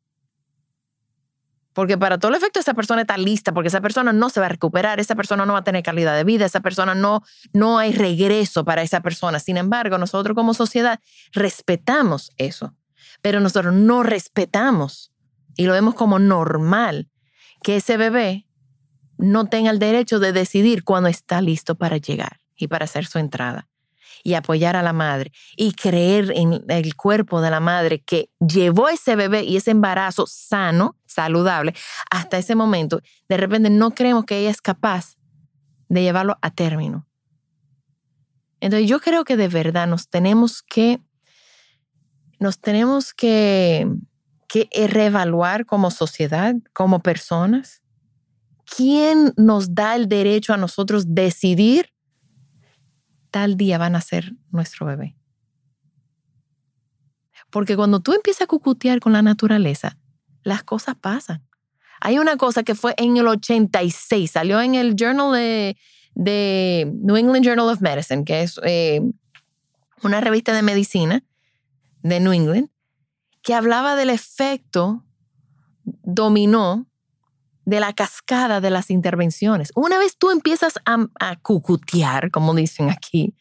Porque 1.76 1.98
para 1.98 2.16
todo 2.16 2.30
el 2.30 2.38
efecto 2.38 2.58
esa 2.58 2.72
persona 2.72 3.02
está 3.02 3.18
lista, 3.18 3.52
porque 3.52 3.68
esa 3.68 3.82
persona 3.82 4.10
no 4.10 4.30
se 4.30 4.40
va 4.40 4.46
a 4.46 4.48
recuperar, 4.48 4.98
esa 4.98 5.14
persona 5.14 5.44
no 5.44 5.52
va 5.52 5.58
a 5.58 5.64
tener 5.64 5.82
calidad 5.82 6.16
de 6.16 6.24
vida, 6.24 6.46
esa 6.46 6.60
persona 6.60 6.94
no, 6.94 7.22
no 7.52 7.78
hay 7.78 7.92
regreso 7.92 8.64
para 8.64 8.80
esa 8.80 9.02
persona. 9.02 9.40
Sin 9.40 9.58
embargo, 9.58 9.98
nosotros 9.98 10.34
como 10.34 10.54
sociedad 10.54 11.00
respetamos 11.32 12.32
eso, 12.38 12.72
pero 13.26 13.40
nosotros 13.40 13.74
no 13.74 14.04
respetamos 14.04 15.10
y 15.56 15.66
lo 15.66 15.72
vemos 15.72 15.96
como 15.96 16.20
normal 16.20 17.10
que 17.60 17.74
ese 17.74 17.96
bebé 17.96 18.46
no 19.18 19.46
tenga 19.46 19.72
el 19.72 19.80
derecho 19.80 20.20
de 20.20 20.30
decidir 20.30 20.84
cuándo 20.84 21.08
está 21.08 21.40
listo 21.40 21.74
para 21.74 21.96
llegar 21.96 22.38
y 22.54 22.68
para 22.68 22.84
hacer 22.84 23.04
su 23.04 23.18
entrada 23.18 23.68
y 24.22 24.34
apoyar 24.34 24.76
a 24.76 24.82
la 24.84 24.92
madre 24.92 25.32
y 25.56 25.72
creer 25.72 26.34
en 26.36 26.62
el 26.68 26.94
cuerpo 26.94 27.40
de 27.40 27.50
la 27.50 27.58
madre 27.58 28.00
que 28.00 28.30
llevó 28.38 28.88
ese 28.88 29.16
bebé 29.16 29.42
y 29.42 29.56
ese 29.56 29.72
embarazo 29.72 30.28
sano, 30.28 30.96
saludable, 31.04 31.74
hasta 32.12 32.38
ese 32.38 32.54
momento, 32.54 33.00
de 33.28 33.38
repente 33.38 33.70
no 33.70 33.90
creemos 33.90 34.24
que 34.24 34.38
ella 34.38 34.50
es 34.50 34.62
capaz 34.62 35.16
de 35.88 36.02
llevarlo 36.02 36.38
a 36.42 36.52
término. 36.52 37.08
Entonces 38.60 38.88
yo 38.88 39.00
creo 39.00 39.24
que 39.24 39.36
de 39.36 39.48
verdad 39.48 39.88
nos 39.88 40.10
tenemos 40.10 40.62
que, 40.62 41.00
nos 42.38 42.58
tenemos 42.60 43.14
que 43.14 43.86
que 44.46 44.68
reevaluar 44.88 45.66
como 45.66 45.90
sociedad, 45.90 46.54
como 46.72 47.00
personas. 47.00 47.82
¿Quién 48.64 49.32
nos 49.36 49.74
da 49.74 49.94
el 49.94 50.08
derecho 50.08 50.52
a 50.52 50.56
nosotros 50.56 51.14
decidir 51.14 51.92
tal 53.30 53.56
día 53.56 53.78
van 53.78 53.96
a 53.96 54.00
ser 54.00 54.32
nuestro 54.50 54.86
bebé? 54.86 55.16
Porque 57.50 57.76
cuando 57.76 58.00
tú 58.00 58.12
empiezas 58.12 58.42
a 58.42 58.46
cucutear 58.46 59.00
con 59.00 59.12
la 59.12 59.22
naturaleza, 59.22 59.98
las 60.42 60.62
cosas 60.62 60.96
pasan. 60.96 61.46
Hay 62.00 62.18
una 62.18 62.36
cosa 62.36 62.62
que 62.62 62.74
fue 62.74 62.94
en 62.98 63.16
el 63.16 63.26
86, 63.26 64.30
salió 64.30 64.60
en 64.60 64.74
el 64.74 64.96
Journal 64.96 65.32
de, 65.32 65.76
de 66.14 66.92
New 66.92 67.16
England 67.16 67.44
Journal 67.44 67.68
of 67.68 67.80
Medicine, 67.80 68.24
que 68.24 68.42
es 68.42 68.60
eh, 68.64 69.00
una 70.02 70.20
revista 70.20 70.52
de 70.52 70.62
medicina 70.62 71.24
de 72.08 72.20
New 72.20 72.32
England, 72.32 72.70
que 73.42 73.54
hablaba 73.54 73.96
del 73.96 74.10
efecto 74.10 75.04
dominó 75.84 76.86
de 77.64 77.80
la 77.80 77.92
cascada 77.92 78.60
de 78.60 78.70
las 78.70 78.90
intervenciones. 78.90 79.72
Una 79.74 79.98
vez 79.98 80.16
tú 80.16 80.30
empiezas 80.30 80.78
a, 80.84 81.06
a 81.18 81.36
cucutear, 81.36 82.30
como 82.30 82.54
dicen 82.54 82.90
aquí, 82.90 83.34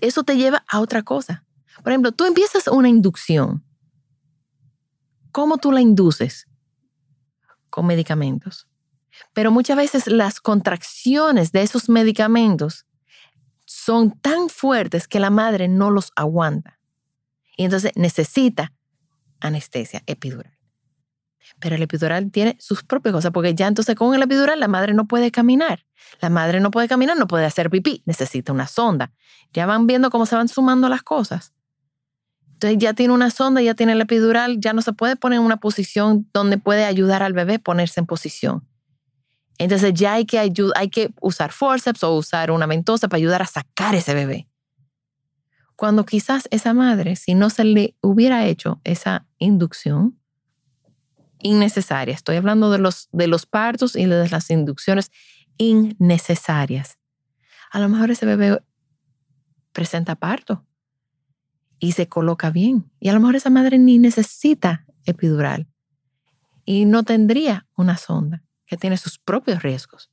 eso 0.00 0.24
te 0.24 0.36
lleva 0.36 0.64
a 0.68 0.80
otra 0.80 1.02
cosa. 1.02 1.44
Por 1.82 1.92
ejemplo, 1.92 2.12
tú 2.12 2.24
empiezas 2.24 2.68
una 2.68 2.88
inducción. 2.88 3.64
¿Cómo 5.32 5.58
tú 5.58 5.72
la 5.72 5.80
induces? 5.80 6.46
Con 7.70 7.86
medicamentos. 7.86 8.68
Pero 9.32 9.50
muchas 9.50 9.76
veces 9.76 10.06
las 10.06 10.40
contracciones 10.40 11.52
de 11.52 11.62
esos 11.62 11.88
medicamentos 11.88 12.86
son 13.64 14.18
tan 14.20 14.48
fuertes 14.48 15.08
que 15.08 15.20
la 15.20 15.30
madre 15.30 15.68
no 15.68 15.90
los 15.90 16.12
aguanta. 16.16 16.78
Y 17.56 17.64
entonces 17.64 17.92
necesita 17.94 18.72
anestesia 19.40 20.02
epidural. 20.06 20.52
Pero 21.60 21.76
el 21.76 21.82
epidural 21.82 22.30
tiene 22.30 22.56
sus 22.58 22.82
propias 22.82 23.12
cosas, 23.12 23.30
porque 23.32 23.54
ya 23.54 23.66
entonces 23.66 23.94
con 23.94 24.14
el 24.14 24.22
epidural 24.22 24.58
la 24.60 24.68
madre 24.68 24.94
no 24.94 25.06
puede 25.06 25.30
caminar. 25.30 25.84
La 26.20 26.30
madre 26.30 26.60
no 26.60 26.70
puede 26.70 26.88
caminar, 26.88 27.16
no 27.16 27.26
puede 27.26 27.44
hacer 27.44 27.70
pipí, 27.70 28.02
necesita 28.06 28.52
una 28.52 28.66
sonda. 28.66 29.12
Ya 29.52 29.66
van 29.66 29.86
viendo 29.86 30.10
cómo 30.10 30.26
se 30.26 30.36
van 30.36 30.48
sumando 30.48 30.88
las 30.88 31.02
cosas. 31.02 31.52
Entonces 32.54 32.78
ya 32.78 32.94
tiene 32.94 33.12
una 33.12 33.30
sonda, 33.30 33.60
ya 33.60 33.74
tiene 33.74 33.92
el 33.92 34.00
epidural, 34.00 34.58
ya 34.58 34.72
no 34.72 34.80
se 34.80 34.92
puede 34.92 35.16
poner 35.16 35.38
en 35.38 35.44
una 35.44 35.58
posición 35.58 36.28
donde 36.32 36.56
puede 36.56 36.84
ayudar 36.84 37.22
al 37.22 37.32
bebé 37.32 37.56
a 37.56 37.58
ponerse 37.58 38.00
en 38.00 38.06
posición. 38.06 38.66
Entonces 39.58 39.92
ya 39.94 40.14
hay 40.14 40.24
que, 40.24 40.38
hay 40.38 40.88
que 40.88 41.12
usar 41.20 41.52
forceps 41.52 42.02
o 42.02 42.14
usar 42.14 42.50
una 42.50 42.66
ventosa 42.66 43.08
para 43.08 43.18
ayudar 43.18 43.42
a 43.42 43.46
sacar 43.46 43.94
ese 43.94 44.14
bebé. 44.14 44.48
Cuando 45.76 46.04
quizás 46.04 46.48
esa 46.50 46.72
madre, 46.72 47.16
si 47.16 47.34
no 47.34 47.50
se 47.50 47.64
le 47.64 47.96
hubiera 48.00 48.46
hecho 48.46 48.80
esa 48.84 49.26
inducción 49.38 50.18
innecesaria, 51.40 52.14
estoy 52.14 52.36
hablando 52.36 52.70
de 52.70 52.78
los, 52.78 53.08
de 53.12 53.26
los 53.26 53.46
partos 53.46 53.96
y 53.96 54.06
de 54.06 54.28
las 54.28 54.50
inducciones 54.50 55.10
innecesarias, 55.58 56.98
a 57.70 57.80
lo 57.80 57.88
mejor 57.88 58.10
ese 58.10 58.24
bebé 58.24 58.62
presenta 59.72 60.14
parto 60.14 60.64
y 61.80 61.92
se 61.92 62.08
coloca 62.08 62.50
bien. 62.50 62.90
Y 63.00 63.08
a 63.08 63.12
lo 63.12 63.20
mejor 63.20 63.36
esa 63.36 63.50
madre 63.50 63.78
ni 63.78 63.98
necesita 63.98 64.86
epidural 65.04 65.68
y 66.64 66.86
no 66.86 67.02
tendría 67.02 67.66
una 67.76 67.96
sonda 67.96 68.42
que 68.66 68.76
tiene 68.76 68.96
sus 68.96 69.18
propios 69.18 69.62
riesgos. 69.62 70.10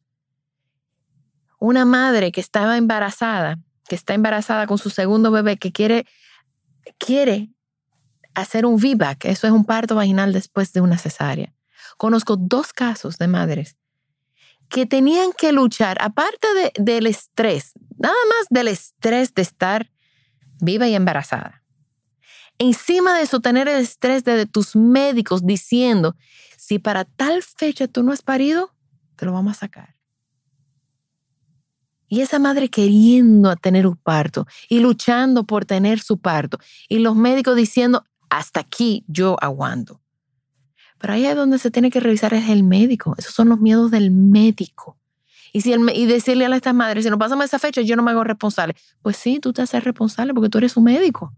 Una 1.60 1.86
madre 1.86 2.32
que 2.32 2.42
estaba 2.42 2.78
embarazada, 2.78 3.60
que 3.92 3.96
está 3.96 4.14
embarazada 4.14 4.68
con 4.68 4.78
su 4.78 4.90
segundo 4.90 5.32
bebé, 5.32 5.58
que 5.58 5.74
quiere, 5.74 6.06
quiere 6.98 7.50
hacer 8.34 8.66
un 8.66 8.78
VBAC, 8.78 9.26
eso 9.26 9.48
es 9.48 9.52
un 9.52 9.66
parto 9.66 9.96
vaginal 9.96 10.32
después 10.32 10.72
de 10.72 10.80
una 10.80 10.98
cesárea. 10.98 11.54
Conozco 11.98 12.38
dos 12.38 12.72
casos 12.72 13.18
de 13.18 13.28
madres 13.28 13.76
que 14.70 14.86
tenían 14.86 15.32
que 15.38 15.52
luchar, 15.52 15.98
aparte 16.00 16.48
del 16.80 17.06
estrés, 17.06 17.74
nada 17.98 18.16
más 18.30 18.48
del 18.50 18.70
estrés 18.70 19.34
de 19.34 19.42
estar 19.42 19.92
viva 20.62 20.88
y 20.88 20.96
embarazada. 20.96 21.62
Encima 22.60 23.14
de 23.18 23.24
eso, 23.24 23.42
tener 23.42 23.68
el 23.68 23.82
estrés 23.82 24.24
de 24.24 24.46
tus 24.46 24.74
médicos 24.74 25.46
diciendo 25.46 26.16
si 26.58 26.80
para 26.80 27.04
tal 27.04 27.44
fecha 27.44 27.90
tú 27.90 28.04
no 28.04 28.14
has 28.14 28.22
parido, 28.22 28.74
te 29.18 29.26
lo 29.26 29.34
vamos 29.34 29.58
a 29.58 29.60
sacar. 29.60 29.98
Y 32.12 32.20
esa 32.20 32.40
madre 32.40 32.68
queriendo 32.68 33.56
tener 33.56 33.88
un 33.88 33.96
parto 33.96 34.46
y 34.68 34.82
luchando 34.82 35.46
por 35.46 35.64
tener 35.64 36.02
su 36.02 36.18
parto. 36.18 36.60
Y 36.90 37.00
los 37.00 37.16
médicos 37.16 37.56
diciendo, 37.56 38.04
hasta 38.30 38.60
aquí 38.60 39.06
yo 39.08 39.38
aguanto. 39.40 40.02
Pero 40.98 41.14
ahí 41.14 41.26
es 41.26 41.38
donde 41.38 41.58
se 41.58 41.72
tiene 41.72 41.90
que 41.90 42.02
revisar 42.02 42.34
es 42.34 42.50
el 42.50 42.64
médico. 42.64 43.16
Esos 43.18 43.34
son 43.34 43.48
los 43.48 43.62
miedos 43.62 43.92
del 43.92 44.12
médico. 44.12 44.98
Y, 45.54 45.62
decirle 46.06 46.48
a 46.48 46.54
estas 46.54 46.76
madres, 46.76 47.06
si 47.06 47.10
no 47.10 47.18
pasamos 47.18 47.46
esa 47.46 47.60
fecha, 47.60 47.80
yo 47.80 47.96
no 47.96 48.04
me 48.04 48.12
hago 48.12 48.26
responsable. 48.26 48.76
Pues 49.02 49.16
sí, 49.16 49.40
tú 49.40 49.54
te 49.54 49.62
haces 49.62 49.82
responsable 49.82 50.34
porque 50.34 50.50
tú 50.50 50.58
eres 50.58 50.76
un 50.76 50.84
médico. 50.84 51.34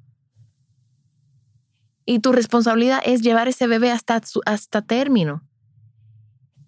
Y 2.03 2.18
tu 2.18 2.32
responsabilidad 2.32 3.00
es 3.06 3.22
llevar 3.22 3.48
ese 3.48 3.68
bebé 3.68 3.92
hasta, 3.92 4.20
hasta 4.48 4.82
término. 4.82 5.48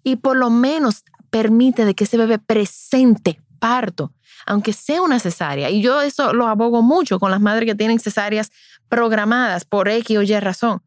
Y 0.04 0.14
por 0.14 0.36
lo 0.36 0.48
menos 0.48 1.02
permite 1.28 1.84
de 1.84 1.96
que 1.96 2.04
ese 2.04 2.16
bebé 2.16 2.38
presente 2.38 3.42
parto, 3.58 4.12
aunque 4.46 4.72
sea 4.72 5.02
una 5.02 5.18
cesárea. 5.18 5.70
Y 5.70 5.82
yo 5.82 6.00
eso 6.00 6.32
lo 6.32 6.46
abogo 6.46 6.82
mucho 6.82 7.18
con 7.18 7.30
las 7.30 7.40
madres 7.40 7.66
que 7.66 7.74
tienen 7.74 7.98
cesáreas 7.98 8.50
programadas 8.88 9.64
por 9.64 9.88
X 9.88 10.16
o 10.18 10.22
Y 10.22 10.38
razón. 10.40 10.82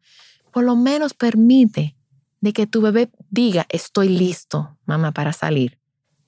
Por 0.52 0.64
lo 0.64 0.76
menos 0.76 1.14
permite 1.14 1.96
de 2.40 2.52
que 2.52 2.66
tu 2.66 2.80
bebé 2.80 3.10
diga, 3.28 3.66
estoy 3.68 4.08
listo, 4.08 4.78
mamá, 4.86 5.12
para 5.12 5.32
salir. 5.32 5.78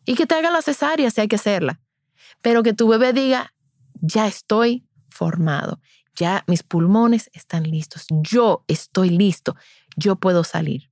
Y 0.04 0.14
que 0.14 0.26
te 0.26 0.34
haga 0.34 0.50
la 0.50 0.62
cesárea 0.62 1.10
si 1.10 1.20
hay 1.20 1.28
que 1.28 1.36
hacerla. 1.36 1.80
Pero 2.40 2.62
que 2.62 2.72
tu 2.72 2.88
bebé 2.88 3.12
diga, 3.12 3.54
ya 4.00 4.26
estoy 4.26 4.86
formado 5.08 5.80
ya 6.14 6.44
mis 6.46 6.62
pulmones 6.62 7.30
están 7.32 7.64
listos, 7.64 8.06
yo 8.08 8.64
estoy 8.68 9.10
listo, 9.10 9.56
yo 9.96 10.16
puedo 10.16 10.44
salir. 10.44 10.90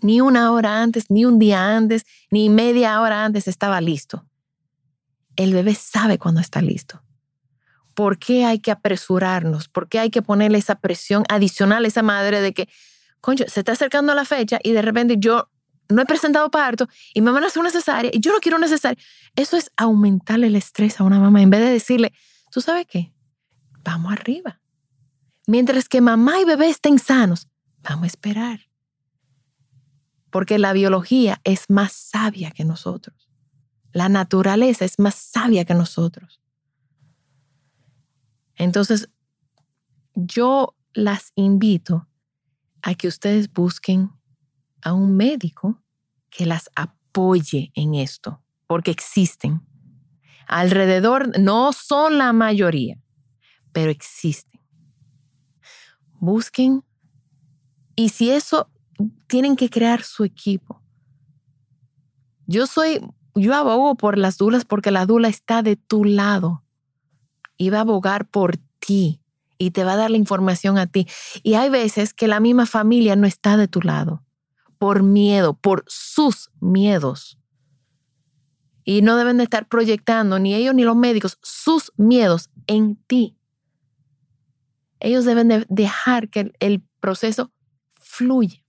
Ni 0.00 0.20
una 0.20 0.50
hora 0.52 0.82
antes, 0.82 1.10
ni 1.10 1.24
un 1.24 1.38
día 1.38 1.76
antes, 1.76 2.04
ni 2.30 2.48
media 2.48 3.00
hora 3.00 3.24
antes 3.24 3.46
estaba 3.46 3.80
listo. 3.80 4.26
El 5.36 5.54
bebé 5.54 5.74
sabe 5.74 6.18
cuando 6.18 6.40
está 6.40 6.60
listo. 6.62 7.02
¿Por 7.94 8.18
qué 8.18 8.44
hay 8.44 8.58
que 8.58 8.70
apresurarnos? 8.70 9.68
¿Por 9.68 9.88
qué 9.88 9.98
hay 9.98 10.10
que 10.10 10.22
ponerle 10.22 10.58
esa 10.58 10.76
presión 10.76 11.24
adicional 11.28 11.84
a 11.84 11.88
esa 11.88 12.02
madre 12.02 12.40
de 12.40 12.54
que, 12.54 12.68
concho, 13.20 13.44
se 13.48 13.60
está 13.60 13.72
acercando 13.72 14.14
la 14.14 14.24
fecha 14.24 14.58
y 14.62 14.72
de 14.72 14.82
repente 14.82 15.16
yo 15.18 15.50
no 15.88 16.00
he 16.00 16.06
presentado 16.06 16.50
parto 16.50 16.88
y 17.12 17.20
me 17.20 17.30
van 17.30 17.44
a 17.44 17.48
hacer 17.48 17.60
una 17.60 17.70
cesárea 17.70 18.10
y 18.14 18.20
yo 18.20 18.32
no 18.32 18.40
quiero 18.40 18.56
una 18.56 18.68
cesárea? 18.68 19.02
Eso 19.36 19.56
es 19.56 19.70
aumentarle 19.76 20.46
el 20.46 20.56
estrés 20.56 21.00
a 21.00 21.04
una 21.04 21.18
mamá 21.18 21.42
en 21.42 21.50
vez 21.50 21.60
de 21.60 21.70
decirle, 21.70 22.12
¿tú 22.50 22.60
sabes 22.60 22.86
qué? 22.86 23.12
vamos 23.84 24.12
arriba. 24.12 24.60
Mientras 25.46 25.88
que 25.88 26.00
mamá 26.00 26.40
y 26.40 26.44
bebé 26.44 26.68
estén 26.68 26.98
sanos, 26.98 27.48
vamos 27.82 28.04
a 28.04 28.06
esperar. 28.06 28.60
Porque 30.30 30.58
la 30.58 30.72
biología 30.72 31.40
es 31.44 31.68
más 31.68 31.92
sabia 31.92 32.50
que 32.52 32.64
nosotros. 32.64 33.21
La 33.92 34.08
naturaleza 34.08 34.84
es 34.84 34.98
más 34.98 35.14
sabia 35.14 35.64
que 35.64 35.74
nosotros. 35.74 36.40
Entonces, 38.56 39.10
yo 40.14 40.76
las 40.94 41.32
invito 41.34 42.08
a 42.82 42.94
que 42.94 43.08
ustedes 43.08 43.52
busquen 43.52 44.10
a 44.82 44.92
un 44.92 45.16
médico 45.16 45.82
que 46.30 46.46
las 46.46 46.70
apoye 46.74 47.70
en 47.74 47.94
esto, 47.94 48.42
porque 48.66 48.90
existen. 48.90 49.62
Alrededor, 50.46 51.38
no 51.38 51.72
son 51.72 52.18
la 52.18 52.32
mayoría, 52.32 53.00
pero 53.72 53.90
existen. 53.90 54.60
Busquen 56.20 56.84
y 57.96 58.08
si 58.08 58.30
eso, 58.30 58.70
tienen 59.26 59.56
que 59.56 59.68
crear 59.68 60.02
su 60.02 60.24
equipo. 60.24 60.82
Yo 62.46 62.66
soy, 62.66 63.00
yo 63.34 63.54
abogo 63.54 63.94
por 63.96 64.18
las 64.18 64.38
dulas 64.38 64.64
porque 64.64 64.90
la 64.90 65.06
dula 65.06 65.28
está 65.28 65.62
de 65.62 65.76
tu 65.76 66.04
lado 66.04 66.64
y 67.56 67.70
va 67.70 67.78
a 67.78 67.82
abogar 67.82 68.28
por 68.28 68.56
ti 68.78 69.20
y 69.58 69.70
te 69.70 69.84
va 69.84 69.92
a 69.92 69.96
dar 69.96 70.10
la 70.10 70.16
información 70.16 70.78
a 70.78 70.86
ti. 70.86 71.06
Y 71.42 71.54
hay 71.54 71.70
veces 71.70 72.14
que 72.14 72.28
la 72.28 72.40
misma 72.40 72.66
familia 72.66 73.16
no 73.16 73.26
está 73.26 73.56
de 73.56 73.68
tu 73.68 73.80
lado 73.80 74.24
por 74.78 75.02
miedo, 75.02 75.54
por 75.54 75.84
sus 75.86 76.50
miedos. 76.60 77.38
Y 78.84 79.02
no 79.02 79.16
deben 79.16 79.36
de 79.36 79.44
estar 79.44 79.68
proyectando 79.68 80.40
ni 80.40 80.54
ellos 80.54 80.74
ni 80.74 80.82
los 80.82 80.96
médicos 80.96 81.38
sus 81.40 81.92
miedos 81.96 82.50
en 82.66 82.96
ti 82.96 83.36
ellos 85.02 85.24
deben 85.24 85.48
de 85.48 85.66
dejar 85.68 86.28
que 86.28 86.52
el 86.60 86.80
proceso 87.00 87.50
fluya, 88.00 88.62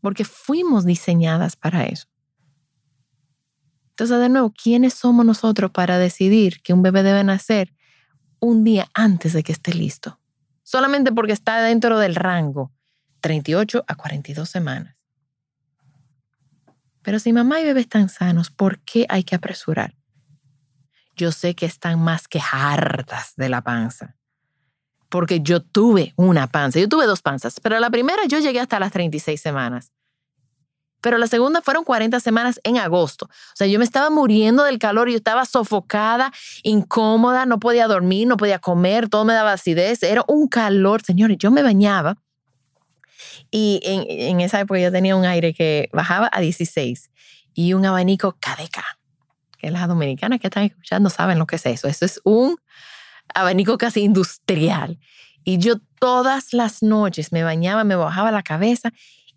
porque 0.00 0.24
fuimos 0.24 0.86
diseñadas 0.86 1.54
para 1.54 1.84
eso. 1.84 2.06
Entonces, 3.96 4.18
de 4.18 4.28
nuevo, 4.28 4.52
¿quiénes 4.52 4.92
somos 4.92 5.24
nosotros 5.24 5.70
para 5.70 5.96
decidir 5.96 6.60
que 6.62 6.74
un 6.74 6.82
bebé 6.82 7.02
debe 7.02 7.24
nacer 7.24 7.72
un 8.40 8.62
día 8.62 8.88
antes 8.92 9.32
de 9.32 9.42
que 9.42 9.52
esté 9.52 9.72
listo? 9.72 10.20
Solamente 10.62 11.12
porque 11.12 11.32
está 11.32 11.62
dentro 11.62 11.98
del 11.98 12.14
rango 12.14 12.72
38 13.20 13.84
a 13.86 13.94
42 13.94 14.48
semanas. 14.48 14.96
Pero 17.00 17.18
si 17.18 17.32
mamá 17.32 17.60
y 17.60 17.64
bebé 17.64 17.80
están 17.80 18.10
sanos, 18.10 18.50
¿por 18.50 18.80
qué 18.80 19.06
hay 19.08 19.24
que 19.24 19.34
apresurar? 19.34 19.96
Yo 21.14 21.32
sé 21.32 21.54
que 21.54 21.64
están 21.64 21.98
más 21.98 22.28
que 22.28 22.40
hartas 22.52 23.32
de 23.36 23.48
la 23.48 23.62
panza 23.62 24.16
porque 25.08 25.40
yo 25.40 25.62
tuve 25.62 26.12
una 26.16 26.46
panza. 26.46 26.78
Yo 26.78 26.88
tuve 26.88 27.06
dos 27.06 27.22
panzas, 27.22 27.60
pero 27.60 27.78
la 27.78 27.90
primera 27.90 28.22
yo 28.28 28.38
llegué 28.38 28.60
hasta 28.60 28.78
las 28.78 28.92
36 28.92 29.40
semanas. 29.40 29.92
Pero 31.00 31.18
la 31.18 31.26
segunda 31.26 31.62
fueron 31.62 31.84
40 31.84 32.18
semanas 32.20 32.60
en 32.64 32.78
agosto. 32.78 33.26
O 33.26 33.56
sea, 33.56 33.66
yo 33.66 33.78
me 33.78 33.84
estaba 33.84 34.10
muriendo 34.10 34.64
del 34.64 34.78
calor, 34.78 35.08
yo 35.08 35.16
estaba 35.16 35.44
sofocada, 35.44 36.32
incómoda, 36.62 37.46
no 37.46 37.58
podía 37.58 37.86
dormir, 37.86 38.26
no 38.26 38.36
podía 38.36 38.58
comer, 38.58 39.08
todo 39.08 39.24
me 39.24 39.34
daba 39.34 39.52
acidez. 39.52 40.02
Era 40.02 40.24
un 40.26 40.48
calor, 40.48 41.02
señores. 41.02 41.36
Yo 41.38 41.50
me 41.50 41.62
bañaba 41.62 42.16
Y 43.50 43.80
en, 43.84 44.04
en 44.08 44.40
esa 44.40 44.60
época 44.60 44.80
yo 44.80 44.90
tenía 44.90 45.16
un 45.16 45.24
aire 45.24 45.54
que 45.54 45.88
bajaba 45.92 46.28
a 46.32 46.40
16 46.40 47.10
y 47.54 47.72
un 47.72 47.86
abanico 47.86 48.32
KDK, 48.32 48.82
que 49.58 49.70
las 49.70 49.88
dominicanas 49.88 50.40
que 50.40 50.46
están 50.48 50.64
escuchando 50.64 51.08
saben 51.10 51.38
lo 51.38 51.46
que 51.46 51.56
es 51.56 51.66
eso. 51.66 51.88
Eso 51.88 52.04
es 52.04 52.20
un 52.24 52.56
abanico 53.34 53.78
casi 53.78 54.00
industrial. 54.00 54.98
Y 55.44 55.58
yo 55.58 55.76
todas 56.00 56.52
las 56.52 56.82
noches 56.82 57.32
me 57.32 57.44
bañaba, 57.44 57.84
me 57.84 57.96
bajaba 57.96 58.30
la 58.30 58.42
cabeza 58.42 58.92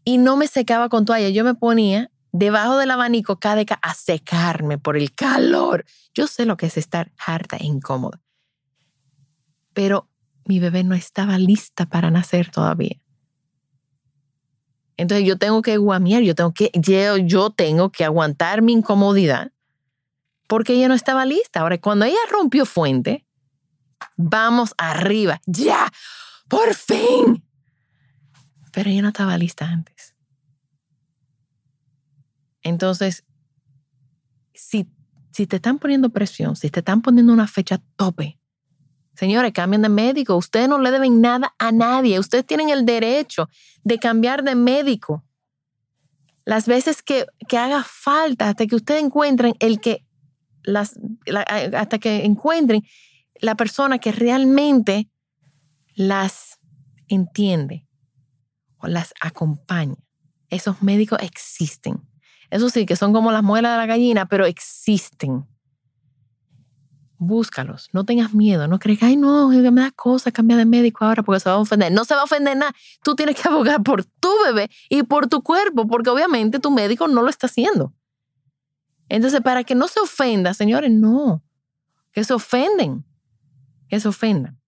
y 0.10 0.18
no 0.18 0.38
me 0.38 0.48
secaba 0.48 0.90
con 0.90 1.06
toalla. 1.06 1.30
Yo 1.30 1.44
me 1.44 1.54
ponía 1.54 2.10
debajo 2.32 2.78
del 2.78 2.90
abanico 2.90 3.40
KDK 3.40 3.78
a 3.80 3.94
secarme 3.94 4.80
por 4.80 4.98
el 4.98 5.14
calor. 5.14 5.86
Yo 6.16 6.26
sé 6.26 6.48
lo 6.48 6.58
que 6.58 6.66
es 6.66 6.78
estar 6.78 7.12
harta 7.24 7.58
e 7.58 7.66
incómoda. 7.68 8.20
Pero 9.72 10.10
mi 10.46 10.60
bebé 10.60 10.84
no 10.84 10.96
estaba 10.96 11.38
lista 11.38 11.86
para 11.86 12.10
nacer 12.10 12.50
todavía. 12.50 13.00
Entonces 14.98 15.28
yo 15.28 15.38
tengo 15.38 15.62
que 15.62 15.78
guamear, 15.78 16.24
yo 16.24 16.34
tengo 16.34 16.56
que, 16.56 16.72
yo, 16.74 17.18
yo 17.18 17.52
tengo 17.52 17.92
que 17.92 18.04
aguantar 18.04 18.64
mi 18.64 18.74
incomodidad 18.74 19.52
porque 20.48 20.74
ella 20.74 20.88
no 20.88 20.96
estaba 20.96 21.24
lista. 21.24 21.60
Ahora, 21.60 21.78
cuando 21.78 22.06
ella 22.06 22.18
rompió 22.32 22.66
fuente, 22.66 23.28
vamos 24.18 24.74
arriba, 24.80 25.40
ya, 25.46 25.88
por 26.48 26.74
fin. 26.74 27.44
Pero 28.72 28.90
ella 28.90 29.02
no 29.02 29.08
estaba 29.10 29.38
lista 29.38 29.66
antes. 29.66 30.16
Entonces, 32.62 33.26
si, 34.54 34.88
si 35.32 35.48
te 35.48 35.58
están 35.58 35.80
poniendo 35.80 36.10
presión, 36.10 36.56
si 36.56 36.70
te 36.70 36.80
están 36.80 37.02
poniendo 37.02 37.34
una 37.34 37.48
fecha 37.48 37.82
tope, 37.96 38.40
Señores, 39.20 39.52
cambien 39.52 39.82
de 39.82 39.90
médico. 39.90 40.38
Ustedes 40.38 40.70
no 40.70 40.80
le 40.80 40.92
deben 40.92 41.20
nada 41.20 41.54
a 41.60 41.74
nadie. 41.74 42.20
Ustedes 42.20 42.46
tienen 42.46 42.70
el 42.70 42.86
derecho 42.86 43.50
de 43.84 43.98
cambiar 44.00 44.46
de 44.46 44.56
médico. 44.56 45.26
Las 46.46 46.68
veces 46.68 47.04
que, 47.04 47.26
que 47.50 47.58
haga 47.58 47.84
falta, 47.84 48.48
hasta 48.48 48.66
que 48.66 48.78
ustedes 48.78 49.04
encuentren 49.04 49.56
el 49.60 49.82
que 49.82 50.06
las, 50.64 50.98
hasta 51.76 52.00
que 52.00 52.24
encuentren 52.24 52.82
la 53.42 53.56
persona 53.56 54.00
que 54.00 54.14
realmente 54.14 55.10
las 55.96 56.62
entiende 57.10 57.89
las 58.84 59.14
acompaña. 59.22 59.96
Esos 60.50 60.82
médicos 60.82 61.20
existen. 61.22 62.02
Eso 62.50 62.70
sí, 62.70 62.86
que 62.86 62.96
son 62.96 63.14
como 63.14 63.32
las 63.32 63.44
muelas 63.44 63.74
de 63.74 63.78
la 63.78 63.86
gallina, 63.86 64.26
pero 64.26 64.46
existen 64.46 65.46
búscalos, 67.20 67.90
no 67.92 68.06
tengas 68.06 68.34
miedo, 68.34 68.66
no 68.68 68.80
creas, 68.80 69.04
ay 69.04 69.18
no, 69.18 69.50
me 69.50 69.82
da 69.82 69.92
cosa 69.92 70.32
cambiar 70.32 70.58
de 70.58 70.66
médico 70.66 71.04
ahora 71.04 71.22
porque 71.22 71.42
se 71.42 71.50
va 71.50 71.58
a 71.58 71.60
ofender. 71.60 71.92
No 71.92 72.06
se 72.06 72.16
va 72.16 72.22
a 72.22 72.24
ofender 72.24 72.58
nada. 72.58 72.74
Tú 73.04 73.16
tienes 73.16 73.36
que 73.36 73.48
abogar 73.48 73.84
por 73.84 74.06
tu 74.06 74.30
bebé 74.46 74.70
y 74.90 75.04
por 75.04 75.28
tu 75.28 75.44
cuerpo, 75.44 75.86
porque 75.86 76.10
obviamente 76.10 76.60
tu 76.60 76.72
médico 76.72 77.08
no 77.08 77.22
lo 77.22 77.30
está 77.30 77.48
haciendo. 77.48 77.94
Entonces, 79.10 79.42
para 79.42 79.64
que 79.64 79.76
no 79.76 79.88
se 79.88 80.00
ofenda, 80.00 80.54
señores, 80.54 80.92
no, 80.92 81.44
que 82.12 82.24
se 82.24 82.34
ofenden, 82.34 83.06
que 83.88 84.00
se 84.00 84.08
ofendan. 84.08 84.59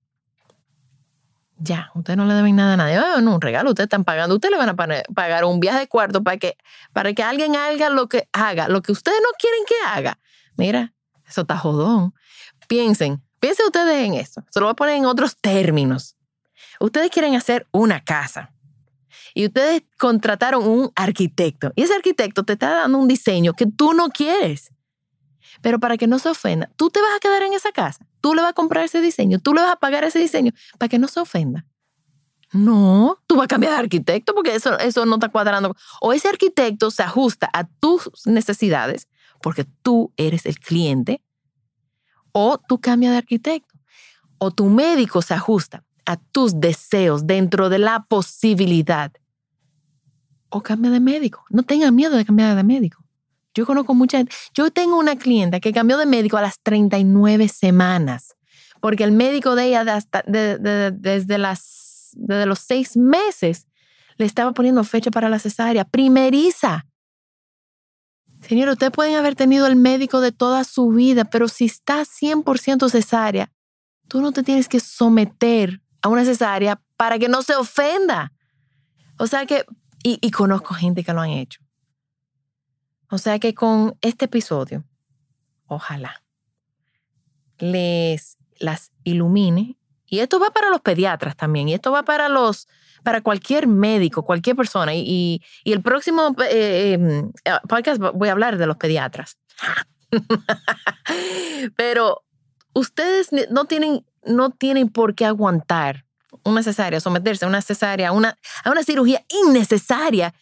Ya, 1.63 1.91
ustedes 1.93 2.17
no 2.17 2.25
le 2.25 2.33
deben 2.33 2.55
nada 2.55 2.73
a 2.73 2.77
nadie. 2.77 2.99
no, 3.21 3.35
un 3.35 3.41
regalo, 3.41 3.69
ustedes 3.69 3.85
están 3.85 4.03
pagando, 4.03 4.33
ustedes 4.33 4.51
le 4.51 4.57
van 4.57 4.69
a 4.69 4.75
pagar 5.13 5.45
un 5.45 5.59
viaje 5.59 5.81
de 5.81 5.87
cuarto 5.87 6.23
para 6.23 6.37
que, 6.37 6.57
para 6.91 7.13
que 7.13 7.21
alguien 7.21 7.55
haga 7.55 7.89
lo 7.89 8.09
que 8.09 8.27
haga, 8.33 8.67
lo 8.67 8.81
que 8.81 8.91
ustedes 8.91 9.19
no 9.21 9.29
quieren 9.37 9.63
que 9.67 9.75
haga. 9.87 10.17
Mira, 10.57 10.95
eso 11.27 11.41
está 11.41 11.57
jodón. 11.57 12.15
Piensen, 12.67 13.21
piensen 13.39 13.67
ustedes 13.67 14.07
en 14.07 14.15
esto. 14.15 14.43
Se 14.49 14.59
lo 14.59 14.65
voy 14.65 14.71
a 14.71 14.75
poner 14.75 14.95
en 14.95 15.05
otros 15.05 15.37
términos. 15.37 16.15
Ustedes 16.79 17.11
quieren 17.11 17.35
hacer 17.35 17.67
una 17.71 18.03
casa 18.03 18.51
y 19.35 19.45
ustedes 19.45 19.83
contrataron 19.99 20.67
un 20.67 20.91
arquitecto 20.95 21.71
y 21.75 21.83
ese 21.83 21.93
arquitecto 21.93 22.43
te 22.43 22.53
está 22.53 22.71
dando 22.71 22.97
un 22.97 23.07
diseño 23.07 23.53
que 23.53 23.67
tú 23.67 23.93
no 23.93 24.09
quieres. 24.09 24.71
Pero 25.61 25.79
para 25.79 25.97
que 25.97 26.07
no 26.07 26.19
se 26.19 26.29
ofenda, 26.29 26.69
tú 26.75 26.89
te 26.89 27.01
vas 27.01 27.11
a 27.15 27.19
quedar 27.19 27.43
en 27.43 27.53
esa 27.53 27.71
casa, 27.71 28.05
tú 28.19 28.33
le 28.33 28.41
vas 28.41 28.51
a 28.51 28.53
comprar 28.53 28.83
ese 28.83 29.01
diseño, 29.01 29.39
tú 29.39 29.53
le 29.53 29.61
vas 29.61 29.71
a 29.71 29.75
pagar 29.75 30.03
ese 30.03 30.19
diseño 30.19 30.51
para 30.77 30.89
que 30.89 30.99
no 30.99 31.07
se 31.07 31.19
ofenda. 31.19 31.65
No, 32.53 33.17
tú 33.27 33.37
vas 33.37 33.45
a 33.45 33.47
cambiar 33.47 33.73
de 33.73 33.79
arquitecto 33.79 34.33
porque 34.33 34.55
eso, 34.55 34.77
eso 34.79 35.05
no 35.05 35.15
está 35.15 35.29
cuadrando. 35.29 35.75
O 36.01 36.11
ese 36.11 36.27
arquitecto 36.27 36.91
se 36.91 37.03
ajusta 37.03 37.49
a 37.53 37.65
tus 37.65 38.09
necesidades 38.25 39.07
porque 39.41 39.65
tú 39.81 40.11
eres 40.17 40.45
el 40.45 40.59
cliente 40.59 41.21
o 42.31 42.57
tú 42.57 42.79
cambias 42.79 43.11
de 43.11 43.17
arquitecto, 43.17 43.77
o 44.37 44.51
tu 44.51 44.65
médico 44.69 45.21
se 45.21 45.33
ajusta 45.33 45.83
a 46.05 46.17
tus 46.17 46.59
deseos 46.59 47.27
dentro 47.27 47.69
de 47.69 47.79
la 47.79 48.05
posibilidad, 48.05 49.11
o 50.49 50.61
cambia 50.61 50.91
de 50.91 50.99
médico. 50.99 51.45
No 51.49 51.63
tengas 51.63 51.91
miedo 51.91 52.15
de 52.15 52.25
cambiar 52.25 52.55
de 52.55 52.63
médico. 52.63 53.03
Yo 53.53 53.65
conozco 53.65 53.93
mucha 53.93 54.17
gente. 54.17 54.33
Yo 54.53 54.71
tengo 54.71 54.97
una 54.97 55.17
clienta 55.17 55.59
que 55.59 55.73
cambió 55.73 55.97
de 55.97 56.05
médico 56.05 56.37
a 56.37 56.41
las 56.41 56.59
39 56.61 57.47
semanas, 57.47 58.35
porque 58.79 59.03
el 59.03 59.11
médico 59.11 59.55
de 59.55 59.65
ella 59.65 59.83
desde, 60.25 61.37
las, 61.37 62.11
desde 62.13 62.45
los 62.45 62.59
seis 62.59 62.95
meses 62.95 63.67
le 64.17 64.25
estaba 64.25 64.53
poniendo 64.53 64.83
fecha 64.83 65.11
para 65.11 65.29
la 65.29 65.39
cesárea, 65.39 65.83
primeriza. 65.85 66.85
Señor, 68.47 68.69
usted 68.69 68.91
pueden 68.91 69.15
haber 69.15 69.35
tenido 69.35 69.67
el 69.67 69.75
médico 69.75 70.19
de 70.21 70.31
toda 70.31 70.63
su 70.63 70.89
vida, 70.89 71.25
pero 71.25 71.47
si 71.47 71.65
está 71.65 72.01
100% 72.01 72.89
cesárea, 72.89 73.51
tú 74.07 74.21
no 74.21 74.31
te 74.31 74.43
tienes 74.43 74.67
que 74.67 74.79
someter 74.79 75.81
a 76.01 76.09
una 76.09 76.25
cesárea 76.25 76.81
para 76.97 77.19
que 77.19 77.29
no 77.29 77.41
se 77.43 77.55
ofenda. 77.55 78.33
O 79.17 79.27
sea 79.27 79.45
que, 79.45 79.65
y, 80.03 80.31
conozco 80.31 80.73
gente 80.73 81.03
que 81.03 81.13
lo 81.13 81.21
han 81.21 81.29
hecho. 81.29 81.61
O 83.11 83.17
sea 83.17 83.39
que 83.39 83.53
con 83.53 83.97
este 84.01 84.25
episodio, 84.25 84.83
ojalá 85.67 86.23
les 87.59 88.37
las 88.57 88.91
ilumine. 89.03 89.77
Y 90.05 90.19
esto 90.19 90.39
va 90.39 90.49
para 90.49 90.69
los 90.69 90.81
pediatras 90.81 91.35
también. 91.35 91.69
Y 91.69 91.73
esto 91.73 91.91
va 91.91 92.03
para 92.03 92.29
los 92.29 92.67
para 93.03 93.21
cualquier 93.21 93.67
médico, 93.67 94.23
cualquier 94.23 94.55
persona. 94.55 94.93
Y, 94.93 95.41
y, 95.63 95.71
el 95.71 95.81
próximo 95.81 96.35
eh, 96.49 96.93
em, 96.93 97.31
eh, 97.45 97.51
podcast 97.67 97.99
voy 98.13 98.29
a 98.29 98.31
hablar 98.31 98.57
de 98.57 98.67
los 98.67 98.77
pediatras. 98.77 99.37
Pero 101.75 102.23
ustedes 102.73 103.29
no 103.49 103.65
tienen, 103.65 104.05
no 104.23 104.51
tienen 104.51 104.89
por 104.89 105.15
qué 105.15 105.25
aguantar 105.25 106.05
una 106.43 106.63
cesárea, 106.63 106.99
someterse 106.99 107.45
a 107.45 107.47
una 107.47 107.61
cesárea, 107.61 108.11
una, 108.11 108.37
a 108.63 108.71
una 108.71 108.83
cirugía 108.83 109.23
innecesaria, 109.45 110.33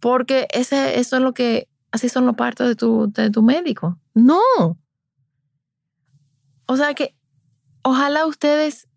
porque 0.00 0.46
ese, 0.52 0.98
eso 0.98 1.16
es 1.16 1.22
lo 1.22 1.34
que, 1.34 1.68
así 1.94 2.08
son 2.08 2.26
los 2.26 2.34
partos 2.34 2.66
de 2.66 2.74
tu, 2.74 3.10
de 3.12 3.30
tu 3.30 3.40
médico. 3.40 3.98
No. 4.14 4.40
O 6.66 6.76
sea 6.76 6.92
que 6.94 7.14
ojalá 7.82 8.26
ustedes 8.26 8.88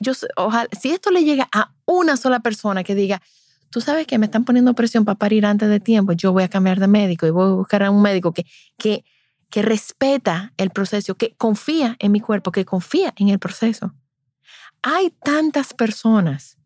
yo, 0.00 0.12
ojalá, 0.36 0.68
si 0.80 0.90
esto 0.90 1.10
le 1.10 1.24
llega 1.24 1.48
a 1.52 1.74
una 1.84 2.16
sola 2.16 2.40
persona 2.40 2.84
que 2.84 2.94
diga, 2.94 3.20
tú 3.68 3.82
sabes 3.82 4.06
que 4.06 4.18
me 4.18 4.26
están 4.26 4.44
poniendo 4.44 4.74
presión 4.74 5.04
para 5.04 5.18
parir 5.18 5.44
antes 5.44 5.68
de 5.68 5.78
tiempo, 5.78 6.12
yo 6.12 6.32
voy 6.32 6.42
a 6.42 6.48
cambiar 6.48 6.80
de 6.80 6.88
médico 6.88 7.26
y 7.26 7.30
voy 7.30 7.44
a 7.44 7.54
buscar 7.54 7.82
a 7.82 7.90
un 7.90 8.00
médico 8.00 8.32
que, 8.32 8.46
que, 8.78 9.04
que 9.50 9.60
respeta 9.60 10.54
el 10.56 10.70
proceso, 10.70 11.14
que 11.14 11.34
confía 11.36 11.96
en 11.98 12.12
mi 12.12 12.20
cuerpo, 12.20 12.50
que 12.50 12.64
confía 12.64 13.12
en 13.16 13.28
el 13.28 13.38
proceso. 13.38 13.92
Hay 14.82 15.10
tantas 15.22 15.74
personas. 15.74 16.56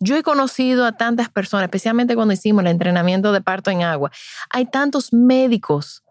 Yo 0.00 0.16
he 0.16 0.22
conocido 0.22 0.84
a 0.84 0.92
tantas 0.92 1.28
personas, 1.28 1.64
especialmente 1.64 2.14
cuando 2.14 2.34
hicimos 2.34 2.62
el 2.62 2.70
entrenamiento 2.70 3.32
de 3.32 3.40
parto 3.40 3.70
en 3.70 3.82
agua. 3.82 4.10
Hay 4.50 4.66
tantos 4.66 5.12
médicos 5.12 6.02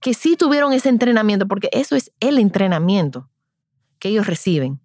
que 0.00 0.14
sí 0.14 0.36
tuvieron 0.36 0.72
ese 0.72 0.88
entrenamiento, 0.88 1.46
porque 1.46 1.68
eso 1.72 1.96
es 1.96 2.12
el 2.20 2.38
entrenamiento 2.38 3.28
que 3.98 4.08
ellos 4.08 4.26
reciben 4.26 4.80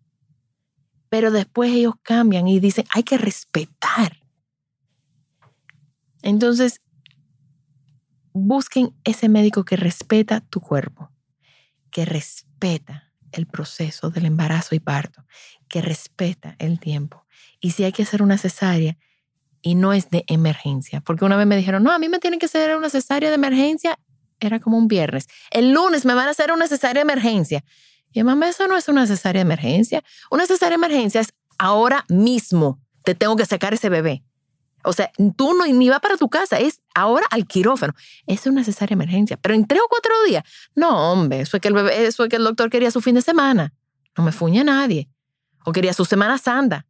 pero 1.12 1.30
después 1.30 1.74
ellos 1.74 1.96
cambian 2.04 2.48
y 2.48 2.62
dicen, 2.62 2.86
hay 2.90 3.04
que 3.04 3.18
respetar. 3.18 4.18
Entonces, 6.22 6.80
busquen 8.32 8.96
ese 9.04 9.28
médico 9.28 9.66
que 9.66 9.76
respeta 9.76 10.40
tu 10.40 10.62
cuerpo, 10.62 11.12
que 11.90 12.06
respeta 12.06 13.12
el 13.34 13.46
proceso 13.46 14.10
del 14.10 14.26
embarazo 14.26 14.74
y 14.74 14.80
parto, 14.80 15.26
que 15.68 15.82
respeta 15.82 16.56
el 16.60 16.80
tiempo. 16.80 17.21
Y 17.62 17.72
si 17.72 17.86
hay 17.86 17.94
que 17.94 18.04
hacer 18.04 18.22
una 18.22 18.38
cesárea 18.38 18.98
y 19.62 19.76
no 19.76 19.94
es 19.94 20.10
de 20.10 20.26
emergencia, 20.28 21.00
porque 21.00 21.24
una 21.24 21.38
vez 21.38 21.48
me 21.48 21.56
dijeron, 21.56 21.84
no, 21.84 21.92
a 21.92 22.00
mí 22.00 22.10
me 22.10 22.20
tienen 22.20 22.40
que 22.40 22.48
hacer 22.48 22.76
una 22.76 22.90
cesárea 22.90 23.30
de 23.30 23.36
emergencia, 23.36 23.98
era 24.40 24.60
como 24.60 24.78
un 24.78 24.88
viernes. 24.88 25.28
El 25.52 25.72
lunes 25.72 26.04
me 26.04 26.16
van 26.16 26.28
a 26.28 26.32
hacer 26.32 26.52
una 26.52 26.68
cesárea 26.68 27.06
de 27.06 27.12
emergencia. 27.12 27.64
Y 28.12 28.24
mamá, 28.24 28.50
eso 28.50 28.68
no 28.68 28.76
es 28.76 28.90
una 28.90 29.08
cesárea 29.08 29.40
de 29.40 29.48
emergencia. 29.48 30.04
Una 30.30 30.48
cesárea 30.48 30.78
de 30.78 30.84
emergencia 30.86 31.22
es 31.22 31.30
ahora 31.58 32.04
mismo 32.10 32.82
te 33.04 33.16
tengo 33.16 33.36
que 33.36 33.46
sacar 33.46 33.74
ese 33.74 33.90
bebé. 33.90 34.24
O 34.84 34.94
sea, 34.94 35.12
tú 35.36 35.54
no 35.54 35.66
ni 35.66 35.90
va 35.90 36.00
para 36.00 36.18
tu 36.18 36.28
casa, 36.28 36.60
es 36.60 36.82
ahora 36.96 37.26
al 37.30 37.46
quirófano. 37.46 37.94
Es 38.26 38.48
una 38.48 38.64
cesárea 38.64 38.96
de 38.96 39.04
emergencia, 39.04 39.38
pero 39.38 39.54
en 39.54 39.68
tres 39.68 39.80
o 39.80 39.88
cuatro 39.88 40.12
días. 40.26 40.44
No, 40.76 41.12
hombre, 41.12 41.42
eso 41.42 41.58
es 41.58 41.62
que 41.62 41.68
el 41.68 41.76
bebé, 41.76 42.06
eso 42.06 42.24
es 42.24 42.30
que 42.30 42.38
el 42.38 42.44
doctor 42.44 42.70
quería 42.70 42.90
su 42.90 43.02
fin 43.02 43.16
de 43.16 43.22
semana. 43.22 43.74
No 44.18 44.24
me 44.24 44.32
fuña 44.32 44.64
nadie. 44.64 45.08
O 45.64 45.72
quería 45.72 45.94
su 45.94 46.06
semana 46.06 46.38
santa. 46.40 46.88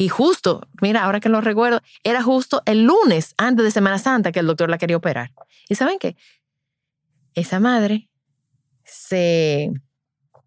Y 0.00 0.08
justo, 0.08 0.66
mira, 0.80 1.04
ahora 1.04 1.20
que 1.20 1.28
lo 1.28 1.42
recuerdo, 1.42 1.82
era 2.04 2.22
justo 2.22 2.62
el 2.64 2.84
lunes 2.84 3.34
antes 3.36 3.66
de 3.66 3.70
Semana 3.70 3.98
Santa 3.98 4.32
que 4.32 4.40
el 4.40 4.46
doctor 4.46 4.70
la 4.70 4.78
quería 4.78 4.96
operar. 4.96 5.30
¿Y 5.68 5.74
saben 5.74 5.98
qué? 5.98 6.16
Esa 7.34 7.60
madre 7.60 8.08
se, 8.82 9.70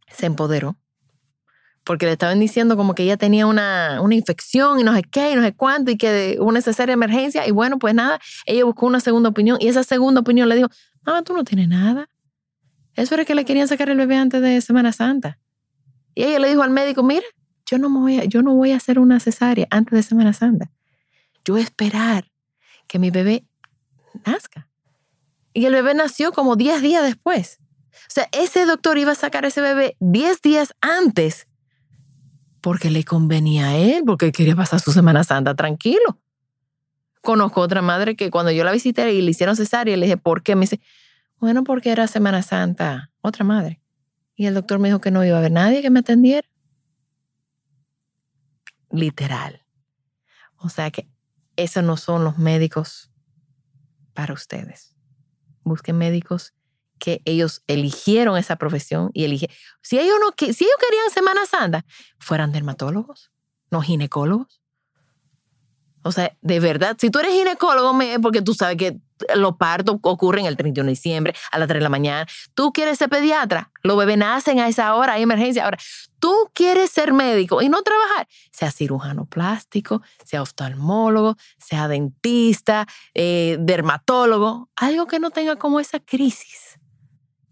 se 0.07 0.25
empoderó 0.25 0.79
porque 1.83 2.07
le 2.07 2.13
estaban 2.13 2.39
diciendo 2.39 2.75
como 2.75 2.95
que 2.95 3.03
ella 3.03 3.15
tenía 3.15 3.45
una, 3.45 4.01
una 4.01 4.15
infección 4.15 4.79
y 4.79 4.83
no 4.83 4.95
sé 4.95 5.03
qué 5.03 5.33
y 5.33 5.35
no 5.35 5.43
sé 5.43 5.53
cuánto 5.53 5.91
y 5.91 5.97
que 5.97 6.37
hubo 6.39 6.51
necesaria 6.51 6.93
emergencia. 6.93 7.47
Y 7.47 7.51
bueno, 7.51 7.77
pues 7.77 7.93
nada, 7.93 8.19
ella 8.47 8.65
buscó 8.65 8.87
una 8.87 9.01
segunda 9.01 9.29
opinión 9.29 9.57
y 9.59 9.67
esa 9.67 9.83
segunda 9.83 10.21
opinión 10.21 10.49
le 10.49 10.55
dijo, 10.55 10.69
mamá, 11.03 11.21
tú 11.21 11.35
no 11.35 11.43
tienes 11.43 11.67
nada. 11.67 12.09
Eso 12.95 13.13
era 13.13 13.23
que 13.23 13.35
le 13.35 13.45
querían 13.45 13.67
sacar 13.67 13.87
el 13.91 13.97
bebé 13.97 14.15
antes 14.15 14.41
de 14.41 14.59
Semana 14.61 14.91
Santa. 14.93 15.37
Y 16.15 16.23
ella 16.23 16.39
le 16.39 16.49
dijo 16.49 16.63
al 16.63 16.71
médico, 16.71 17.03
mira, 17.03 17.25
yo 17.73 17.79
no, 17.79 17.89
me 17.89 17.99
voy 18.01 18.19
a, 18.19 18.25
yo 18.25 18.43
no 18.43 18.53
voy 18.53 18.71
a 18.71 18.75
hacer 18.75 18.99
una 18.99 19.19
cesárea 19.19 19.65
antes 19.71 19.93
de 19.95 20.03
Semana 20.03 20.31
Santa. 20.31 20.69
Yo 21.43 21.55
voy 21.55 21.61
a 21.61 21.63
esperar 21.63 22.31
que 22.85 22.99
mi 22.99 23.09
bebé 23.09 23.47
nazca. 24.27 24.69
Y 25.55 25.65
el 25.65 25.73
bebé 25.73 25.95
nació 25.95 26.33
como 26.33 26.55
10 26.55 26.83
días 26.83 27.01
después. 27.01 27.57
O 27.91 28.09
sea, 28.09 28.29
ese 28.31 28.67
doctor 28.67 28.99
iba 28.99 29.13
a 29.13 29.15
sacar 29.15 29.43
ese 29.45 29.59
bebé 29.59 29.97
10 30.01 30.41
días 30.43 30.75
antes 30.81 31.47
porque 32.61 32.91
le 32.91 33.03
convenía 33.03 33.69
a 33.69 33.75
él, 33.75 34.03
porque 34.05 34.31
quería 34.31 34.55
pasar 34.55 34.79
su 34.79 34.91
Semana 34.91 35.23
Santa 35.23 35.55
tranquilo. 35.55 36.19
Conozco 37.21 37.61
otra 37.61 37.81
madre 37.81 38.15
que 38.15 38.29
cuando 38.29 38.51
yo 38.51 38.63
la 38.63 38.71
visité 38.71 39.11
y 39.13 39.23
le 39.23 39.31
hicieron 39.31 39.55
cesárea, 39.55 39.97
le 39.97 40.05
dije, 40.05 40.17
¿por 40.17 40.43
qué? 40.43 40.55
Me 40.55 40.61
dice, 40.61 40.79
bueno, 41.39 41.63
porque 41.63 41.89
era 41.89 42.05
Semana 42.05 42.43
Santa. 42.43 43.09
Otra 43.21 43.43
madre. 43.43 43.81
Y 44.35 44.45
el 44.45 44.53
doctor 44.53 44.77
me 44.77 44.89
dijo 44.89 45.01
que 45.01 45.09
no 45.09 45.25
iba 45.25 45.37
a 45.37 45.39
haber 45.39 45.51
nadie 45.51 45.81
que 45.81 45.89
me 45.89 46.01
atendiera 46.01 46.47
literal. 48.93 49.65
O 50.57 50.69
sea 50.69 50.91
que 50.91 51.09
esos 51.57 51.83
no 51.83 51.97
son 51.97 52.23
los 52.23 52.37
médicos 52.37 53.11
para 54.13 54.33
ustedes. 54.33 54.95
Busquen 55.63 55.97
médicos 55.97 56.53
que 56.99 57.21
ellos 57.25 57.63
eligieron 57.67 58.37
esa 58.37 58.55
profesión 58.55 59.09
y 59.13 59.25
eligieron. 59.25 59.55
Si 59.81 59.99
ellos, 59.99 60.15
no, 60.21 60.33
si 60.37 60.45
ellos 60.45 60.77
querían 60.79 61.09
Semana 61.13 61.45
Santa, 61.45 61.85
fueran 62.19 62.53
dermatólogos, 62.53 63.31
no 63.71 63.81
ginecólogos. 63.81 64.62
O 66.03 66.11
sea, 66.11 66.35
de 66.41 66.59
verdad, 66.59 66.97
si 66.99 67.09
tú 67.09 67.19
eres 67.19 67.33
ginecólogo, 67.33 67.97
porque 68.21 68.41
tú 68.41 68.53
sabes 68.53 68.77
que 68.77 68.99
los 69.35 69.55
partos 69.55 69.97
ocurren 70.01 70.45
el 70.45 70.57
31 70.57 70.87
de 70.87 70.91
diciembre 70.91 71.35
a 71.51 71.59
las 71.59 71.67
3 71.67 71.79
de 71.79 71.83
la 71.83 71.89
mañana. 71.89 72.27
Tú 72.53 72.71
quieres 72.73 72.97
ser 72.97 73.09
pediatra, 73.09 73.71
los 73.81 73.97
bebés 73.97 74.17
nacen 74.17 74.59
a 74.59 74.67
esa 74.67 74.95
hora, 74.95 75.13
hay 75.13 75.23
emergencia. 75.23 75.63
Ahora, 75.63 75.77
tú 76.19 76.33
quieres 76.53 76.91
ser 76.91 77.13
médico 77.13 77.61
y 77.61 77.69
no 77.69 77.81
trabajar, 77.83 78.27
sea 78.51 78.71
cirujano 78.71 79.25
plástico, 79.25 80.01
sea 80.25 80.41
oftalmólogo, 80.41 81.37
sea 81.57 81.87
dentista, 81.87 82.87
eh, 83.13 83.57
dermatólogo, 83.59 84.69
algo 84.75 85.07
que 85.07 85.19
no 85.19 85.31
tenga 85.31 85.55
como 85.55 85.79
esa 85.79 85.99
crisis. 85.99 86.79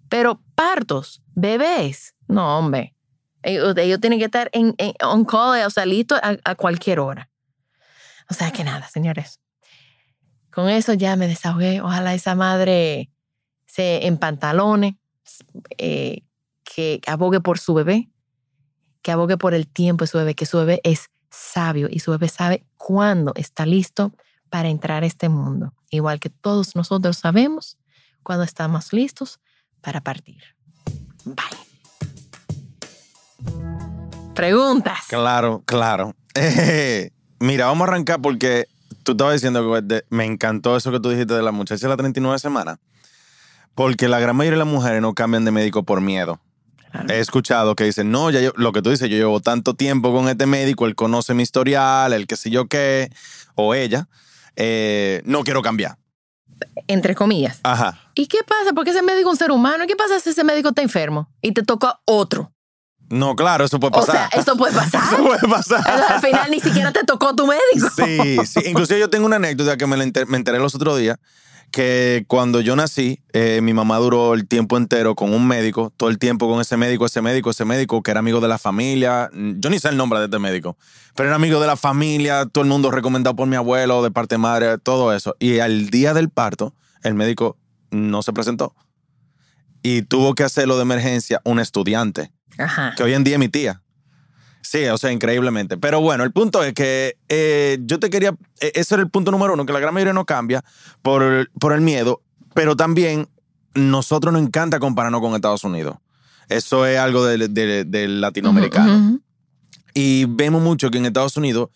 Pero 0.09 0.41
partos, 0.55 1.21
bebés, 1.33 2.15
no, 2.27 2.57
hombre. 2.57 2.95
Ellos, 3.43 3.73
tienen 3.99 4.19
que 4.19 4.25
estar 4.25 4.51
en, 4.53 4.75
on 5.03 5.25
call, 5.25 5.65
o 5.65 5.69
sea, 5.69 5.85
listos 5.85 6.19
a 6.21 6.55
cualquier 6.55 6.99
hora. 6.99 7.31
O 8.32 8.34
sea 8.34 8.50
que 8.52 8.63
nada, 8.63 8.88
señores. 8.88 9.41
Con 10.52 10.70
eso 10.70 10.94
ya 10.94 11.17
me 11.17 11.28
desahogué. 11.28 11.82
Ojalá 11.82 12.13
esa 12.13 12.34
madre 12.34 13.10
se 13.65 14.08
empantalone, 14.08 14.98
eh, 15.78 16.24
que 16.63 17.02
abogue 17.08 17.41
por 17.41 17.60
su 17.60 17.74
bebé, 17.74 18.10
que 19.02 19.12
abogue 19.12 19.38
por 19.38 19.54
el 19.54 19.67
tiempo 19.67 20.06
de 20.06 20.08
su 20.08 20.17
bebé, 20.17 20.34
que 20.34 20.46
su 20.46 20.58
bebé 20.60 20.80
es 20.86 21.10
sabio 21.30 21.89
y 21.91 22.00
su 22.00 22.12
bebé 22.12 22.30
sabe 22.30 22.65
cuándo 22.78 23.34
está 23.36 23.65
listo 23.65 24.13
para 24.50 24.70
entrar 24.70 25.04
a 25.04 25.08
este 25.08 25.28
mundo. 25.28 25.74
Igual 25.89 26.22
que 26.22 26.30
todos 26.30 26.74
nosotros 26.74 27.17
sabemos 27.17 27.78
cuándo 28.24 28.46
estamos 28.46 28.94
listos 28.94 29.41
para 29.82 30.00
partir. 30.00 30.41
Bye. 31.26 31.36
Preguntas. 34.34 35.00
Claro, 35.10 35.63
claro. 35.65 36.15
Mira, 37.41 37.65
vamos 37.65 37.88
a 37.88 37.91
arrancar 37.91 38.21
porque 38.21 38.67
tú 39.01 39.13
estabas 39.13 39.34
diciendo 39.34 39.73
que 39.73 40.04
me 40.12 40.25
encantó 40.25 40.77
eso 40.77 40.91
que 40.91 40.99
tú 40.99 41.10
dijiste 41.10 41.34
de 41.34 41.41
la 41.41 41.51
muchacha 41.51 41.88
de 41.88 41.89
la 41.89 41.97
39 41.97 42.38
semanas. 42.38 42.77
Porque 43.73 44.08
la 44.08 44.19
gran 44.19 44.36
mayoría 44.36 44.60
de 44.60 44.65
las 44.65 44.71
mujeres 44.71 45.01
no 45.01 45.15
cambian 45.15 45.43
de 45.43 45.49
médico 45.49 45.82
por 45.82 46.01
miedo. 46.01 46.39
He 47.10 47.19
escuchado 47.19 47.75
que 47.75 47.86
dicen, 47.86 48.12
no, 48.12 48.30
ya 48.30 48.41
yo, 48.41 48.51
lo 48.58 48.71
que 48.73 48.84
tú 48.84 48.91
dices, 48.91 49.10
yo 49.10 49.17
llevo 49.17 49.39
tanto 49.39 49.73
tiempo 49.73 50.13
con 50.13 50.30
este 50.30 50.45
médico, 50.45 50.86
él 50.86 50.93
conoce 50.93 51.34
mi 51.34 51.41
historial, 51.41 52.13
el 52.13 52.27
que 52.27 52.38
sé 52.38 52.51
yo 52.51 52.67
qué, 52.67 53.10
o 53.56 53.73
ella, 53.73 54.08
eh, 54.56 55.23
no 55.25 55.43
quiero 55.43 55.63
cambiar. 55.63 55.97
Entre 56.86 57.15
comillas. 57.15 57.60
Ajá. 57.63 58.12
¿Y 58.13 58.27
qué 58.27 58.39
pasa? 58.47 58.73
Porque 58.75 58.91
ese 58.91 59.01
médico 59.01 59.30
es 59.30 59.34
un 59.34 59.38
ser 59.38 59.49
humano. 59.49 59.84
¿Y 59.84 59.88
qué 59.88 59.95
pasa 59.95 60.19
si 60.19 60.30
ese 60.30 60.43
médico 60.43 60.69
está 60.69 60.84
enfermo 60.84 61.27
y 61.41 61.54
te 61.54 61.63
toca 61.63 62.01
otro? 62.06 62.54
No, 63.12 63.36
claro, 63.36 63.65
eso 63.65 63.80
puede 63.80 63.91
pasar. 63.91 64.10
O 64.15 64.30
sea, 64.30 64.39
eso 64.41 64.56
puede 64.56 64.74
pasar. 64.76 65.13
eso 65.13 65.24
puede 65.24 65.47
pasar. 65.47 65.88
al 65.88 66.21
final 66.21 66.50
ni 66.50 66.60
siquiera 66.60 66.91
te 66.91 67.04
tocó 67.04 67.36
tu 67.36 67.45
médico. 67.45 67.89
Sí, 67.95 68.38
sí. 68.45 68.69
Inclusive 68.69 69.00
yo 69.00 69.10
tengo 69.10 69.26
una 69.26 69.36
anécdota 69.36 69.78
que 69.78 69.86
me, 69.86 70.02
enteré 70.02 70.60
los 70.60 70.74
otros 70.76 70.97
días, 70.97 71.17
que 71.71 72.24
cuando 72.28 72.62
yo 72.62 72.76
nací, 72.76 73.21
eh, 73.34 73.60
mi 73.62 73.74
mamá 73.74 73.97
duró 73.97 74.34
el 74.34 74.47
tiempo 74.47 74.78
entero 74.78 75.15
con 75.15 75.34
un 75.34 75.45
médico, 75.45 75.91
todo 75.97 76.10
el 76.10 76.19
tiempo 76.19 76.50
con 76.50 76.62
ese 76.62 76.78
médico, 76.78 77.06
ese 77.06 77.21
médico, 77.21 77.50
ese 77.50 77.65
médico, 77.65 78.02
que 78.02 78.12
era 78.12 78.21
amigo 78.21 78.39
de 78.39 78.47
la 78.47 78.58
familia. 78.58 79.30
Yo 79.34 79.69
ni 79.69 79.78
sé 79.80 79.89
el 79.89 79.97
nombre 79.97 80.19
de 80.19 80.26
este 80.26 80.39
médico, 80.39 80.78
pero 81.15 81.28
era 81.28 81.36
amigo 81.36 81.60
de 81.60 81.67
la 81.67 81.76
familia, 81.76 82.45
todo 82.45 82.63
el 82.63 82.69
mundo 82.69 82.91
recomendado 82.91 83.36
por 83.36 83.47
mi 83.47 83.58
abuelo, 83.58 84.04
de 84.04 84.12
parte 84.12 84.36
de 84.36 84.39
madre, 84.39 84.78
todo 84.78 85.13
eso. 85.13 85.36
Y 85.38 85.60
al 85.60 85.89
día 85.89 86.13
del 86.13 86.30
parto, 86.30 86.74
el 87.04 87.13
médico 87.13 87.58
no 87.89 88.21
se 88.21 88.32
presentó. 88.32 88.74
Y 89.82 90.04
tuvo 90.04 90.36
que 90.36 90.44
hacerlo 90.44 90.76
de 90.76 90.84
emergencia 90.84 91.41
un 91.44 91.60
estudiante 91.60 92.32
que 92.96 93.04
hoy 93.04 93.13
en 93.13 93.24
día 93.24 93.36
es 93.36 93.39
mi 93.39 93.50
tía. 93.50 93.82
Sí, 94.62 94.86
o 94.86 94.98
sea, 94.98 95.12
increíblemente. 95.12 95.78
Pero 95.78 96.02
bueno, 96.02 96.24
el 96.24 96.32
punto 96.32 96.63
es 96.63 96.74
que 96.74 97.17
eh, 97.30 97.80
yo 97.82 98.00
te 98.00 98.10
quería, 98.10 98.36
e, 98.60 98.72
ese 98.76 98.94
era 98.94 99.04
el 99.04 99.10
punto 99.10 99.32
número 99.32 99.54
uno, 99.54 99.65
que 99.65 99.74
la 99.74 99.80
gran 99.80 99.94
mayoría 99.94 100.13
no 100.13 100.26
cambia 100.26 100.63
por, 101.02 101.50
por 101.60 101.74
el 101.74 101.82
miedo, 101.82 102.22
pero 102.54 102.76
también 102.76 103.28
nosotros 103.74 104.32
nos 104.34 104.44
encanta 104.44 104.80
compararnos 104.80 105.22
con 105.22 105.34
Estados 105.34 105.63
Unidos. 105.63 105.98
Eso 106.48 106.86
es 106.86 107.00
algo 107.00 107.26
del 107.26 108.22
latinoamericano. 108.22 109.20
Y 109.94 110.26
vemos 110.26 110.62
mucho 110.62 110.91
que 110.91 110.98
en 110.98 111.06
Estados 111.06 111.38
Unidos, 111.38 111.70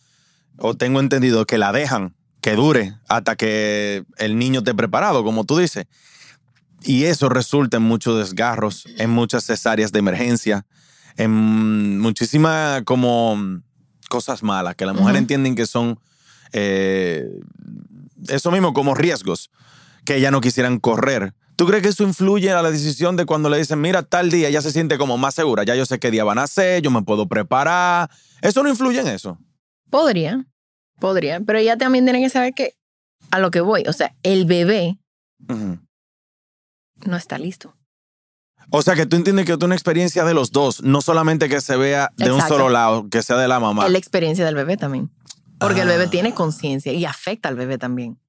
o 0.58 0.76
tengo 0.76 1.00
entendido, 1.00 1.46
que 1.46 1.58
la 1.58 1.72
dejan 1.72 2.16
que 2.42 2.56
dure 2.56 2.94
hasta 3.08 3.36
que 3.36 4.06
el 4.18 4.38
niño 4.38 4.60
esté 4.60 4.76
preparado, 4.76 5.24
como 5.24 5.46
tú 5.46 5.58
dices. 5.58 5.86
Y 6.86 7.06
eso 7.06 7.30
resulta 7.30 7.78
en 7.78 7.84
muchos 7.84 8.18
desgarros, 8.18 8.86
en 8.98 9.10
muchas 9.10 9.44
cesáreas 9.44 9.92
de 9.92 10.00
emergencia, 10.00 10.66
en 11.18 12.00
muchísimas 12.00 12.84
como 12.84 13.62
cosas 14.08 14.44
malas 14.44 14.76
que 14.76 14.86
las 14.86 14.96
mujeres 14.96 15.20
entienden 15.20 15.56
que 15.56 15.66
son 15.66 16.00
eh, 16.54 17.28
eso 18.28 18.52
mismo 18.52 18.74
como 18.74 18.94
riesgos 18.94 19.50
que 20.06 20.22
ya 20.22 20.30
no 20.30 20.42
quisieran 20.42 20.80
correr. 20.80 21.34
¿Tú 21.56 21.66
crees 21.66 21.82
que 21.82 21.90
eso 21.90 22.04
influye 22.04 22.52
a 22.52 22.62
la 22.62 22.70
decisión 22.70 23.16
de 23.16 23.26
cuando 23.26 23.50
le 23.50 23.58
dicen, 23.58 23.82
mira, 23.82 24.04
tal 24.04 24.30
día 24.30 24.50
ya 24.50 24.62
se 24.62 24.72
siente 24.72 24.98
como 24.98 25.18
más 25.18 25.34
segura, 25.34 25.64
ya 25.64 25.74
yo 25.74 25.86
sé 25.86 26.00
qué 26.00 26.12
día 26.12 26.24
van 26.24 26.38
a 26.38 26.44
hacer, 26.44 26.82
yo 26.82 26.92
me 26.92 27.02
puedo 27.02 27.28
preparar? 27.28 28.10
¿Eso 28.42 28.62
no 28.62 28.70
influye 28.70 29.00
en 29.00 29.08
eso? 29.08 29.40
Podría, 29.90 30.46
podría, 31.00 31.40
pero 31.40 31.60
ya 31.62 31.78
también 31.78 32.06
tienen 32.06 32.22
que 32.22 32.30
saber 32.30 32.54
que 32.54 32.76
a 33.32 33.40
lo 33.40 33.50
que 33.52 33.62
voy, 33.62 33.84
o 33.88 33.94
sea, 33.94 34.14
el 34.22 34.46
bebé 34.46 35.00
no 37.06 37.18
está 37.18 37.38
listo. 37.38 37.76
O 38.72 38.82
sea, 38.82 38.96
que 38.96 39.06
tú 39.06 39.16
entiendes 39.16 39.46
que 39.46 39.54
es 39.54 39.58
una 39.62 39.76
experiencia 39.76 40.24
de 40.24 40.34
los 40.34 40.52
dos, 40.52 40.82
no 40.82 41.02
solamente 41.02 41.50
que 41.50 41.62
se 41.62 41.78
vea 41.78 42.12
de 42.18 42.32
un 42.32 42.42
solo 42.42 42.70
lado, 42.70 43.10
que 43.10 43.22
sea 43.22 43.38
de 43.38 43.48
la 43.48 43.60
mamá. 43.60 43.86
Es 43.86 43.92
la 43.92 43.98
experiencia 43.98 44.46
del 44.46 44.56
bebé 44.56 44.78
también. 44.78 45.12
Porque 45.60 45.82
el 45.82 45.88
bebé 45.88 46.06
ah. 46.06 46.10
tiene 46.10 46.34
conciencia 46.34 46.92
y 46.92 47.06
afecta 47.06 47.50
al 47.50 47.56
bebé 47.56 47.78
también. 47.78 48.20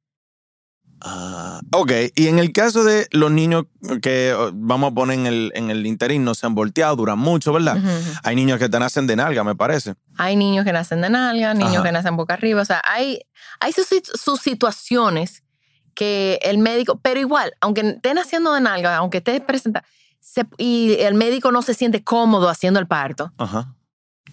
Ah, 1.00 1.60
ok, 1.72 1.92
y 2.14 2.28
en 2.28 2.38
el 2.38 2.52
caso 2.52 2.82
de 2.82 3.06
los 3.10 3.30
niños 3.30 3.66
que 4.00 4.34
vamos 4.54 4.92
a 4.92 4.94
poner 4.94 5.18
en 5.18 5.26
el, 5.26 5.52
en 5.54 5.70
el 5.70 5.86
interín, 5.86 6.24
no 6.24 6.34
se 6.34 6.46
han 6.46 6.54
volteado, 6.54 6.96
duran 6.96 7.18
mucho, 7.18 7.52
¿verdad? 7.52 7.76
Hay 8.22 8.34
niños 8.34 8.58
que 8.58 8.70
te 8.70 8.78
nacen 8.78 9.06
de 9.06 9.14
nalga, 9.14 9.44
me 9.44 9.54
parece. 9.54 9.94
Hay 10.16 10.36
niños 10.36 10.64
que 10.64 10.72
nacen 10.72 11.02
de 11.02 11.10
nalga, 11.10 11.52
niños 11.52 11.82
que 11.82 11.92
nacen 11.92 12.16
boca 12.16 12.34
arriba, 12.34 12.62
o 12.62 12.64
sea, 12.64 12.80
hay, 12.84 13.20
hay 13.60 13.72
sus, 13.72 13.88
sus 14.14 14.40
situaciones 14.40 15.42
que 15.96 16.38
el 16.42 16.58
médico, 16.58 17.00
pero 17.02 17.18
igual, 17.18 17.52
aunque 17.60 17.80
estén 17.80 18.18
haciendo 18.18 18.52
de 18.52 18.60
nalga, 18.60 18.96
aunque 18.98 19.18
esté 19.18 19.40
presenta 19.40 19.82
y 20.58 20.94
el 21.00 21.14
médico 21.14 21.50
no 21.52 21.62
se 21.62 21.72
siente 21.74 22.04
cómodo 22.04 22.48
haciendo 22.48 22.78
el 22.78 22.86
parto, 22.86 23.32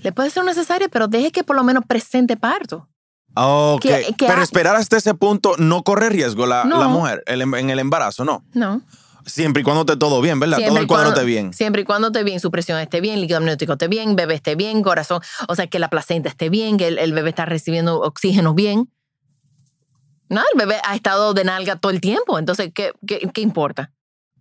le 0.02 0.12
puede 0.12 0.30
ser 0.30 0.43
necesario, 0.43 0.89
pero 0.89 1.08
deje 1.08 1.32
que 1.32 1.43
por 1.43 1.56
lo 1.56 1.63
menos 1.63 1.84
presente 1.88 2.36
parto. 2.38 2.88
Ok, 3.36 3.86
pero 4.19 4.41
esperar 4.43 4.76
hasta 4.76 4.97
ese 4.97 5.13
punto 5.15 5.56
no 5.58 5.84
corre 5.84 6.10
riesgo 6.10 6.45
la, 6.45 6.65
la 6.65 6.88
mujer 6.88 7.23
en 7.26 7.69
el 7.69 7.80
embarazo, 7.80 8.26
¿no? 8.26 8.43
No. 8.54 8.82
Siempre 9.26 9.62
y 9.62 9.63
cuando 9.63 9.82
esté 9.82 9.95
todo 9.95 10.19
bien, 10.19 10.38
¿verdad? 10.39 10.58
todo 10.58 10.78
el 10.78 10.86
cuadro 10.86 11.06
cuando- 11.06 11.10
esté 11.21 11.26
bien. 11.26 11.54
Siempre 11.54 11.84
y 11.84 11.86
cuando 11.86 12.08
esté 12.08 12.23
bien, 12.23 12.39
su 12.41 12.52
presión 12.52 12.78
esté 12.80 12.99
bien, 12.99 13.21
líquido 13.21 13.38
amniótico 13.38 13.73
esté 13.73 13.88
bien, 13.88 14.17
bebé 14.17 14.34
esté 14.36 14.56
bien, 14.56 14.84
corazón, 14.84 15.21
o 15.47 15.56
sea, 15.56 15.67
que 15.67 15.80
la 15.80 15.89
placenta 15.89 16.28
esté 16.28 16.49
bien, 16.49 16.78
que 16.78 16.88
el, 16.89 16.99
el 16.99 17.13
bebé 17.13 17.30
está 17.30 17.45
recibiendo 17.45 18.02
oxígeno 18.02 18.54
bien. 18.54 18.89
No, 20.30 20.42
el 20.54 20.58
bebé 20.58 20.80
ha 20.84 20.96
estado 20.96 21.34
de 21.34 21.44
nalga 21.44 21.76
todo 21.76 21.92
el 21.92 22.02
tiempo, 22.02 22.40
entonces, 22.40 22.72
¿qué, 22.74 22.94
qué, 23.06 23.30
qué 23.34 23.42
importa? 23.42 23.92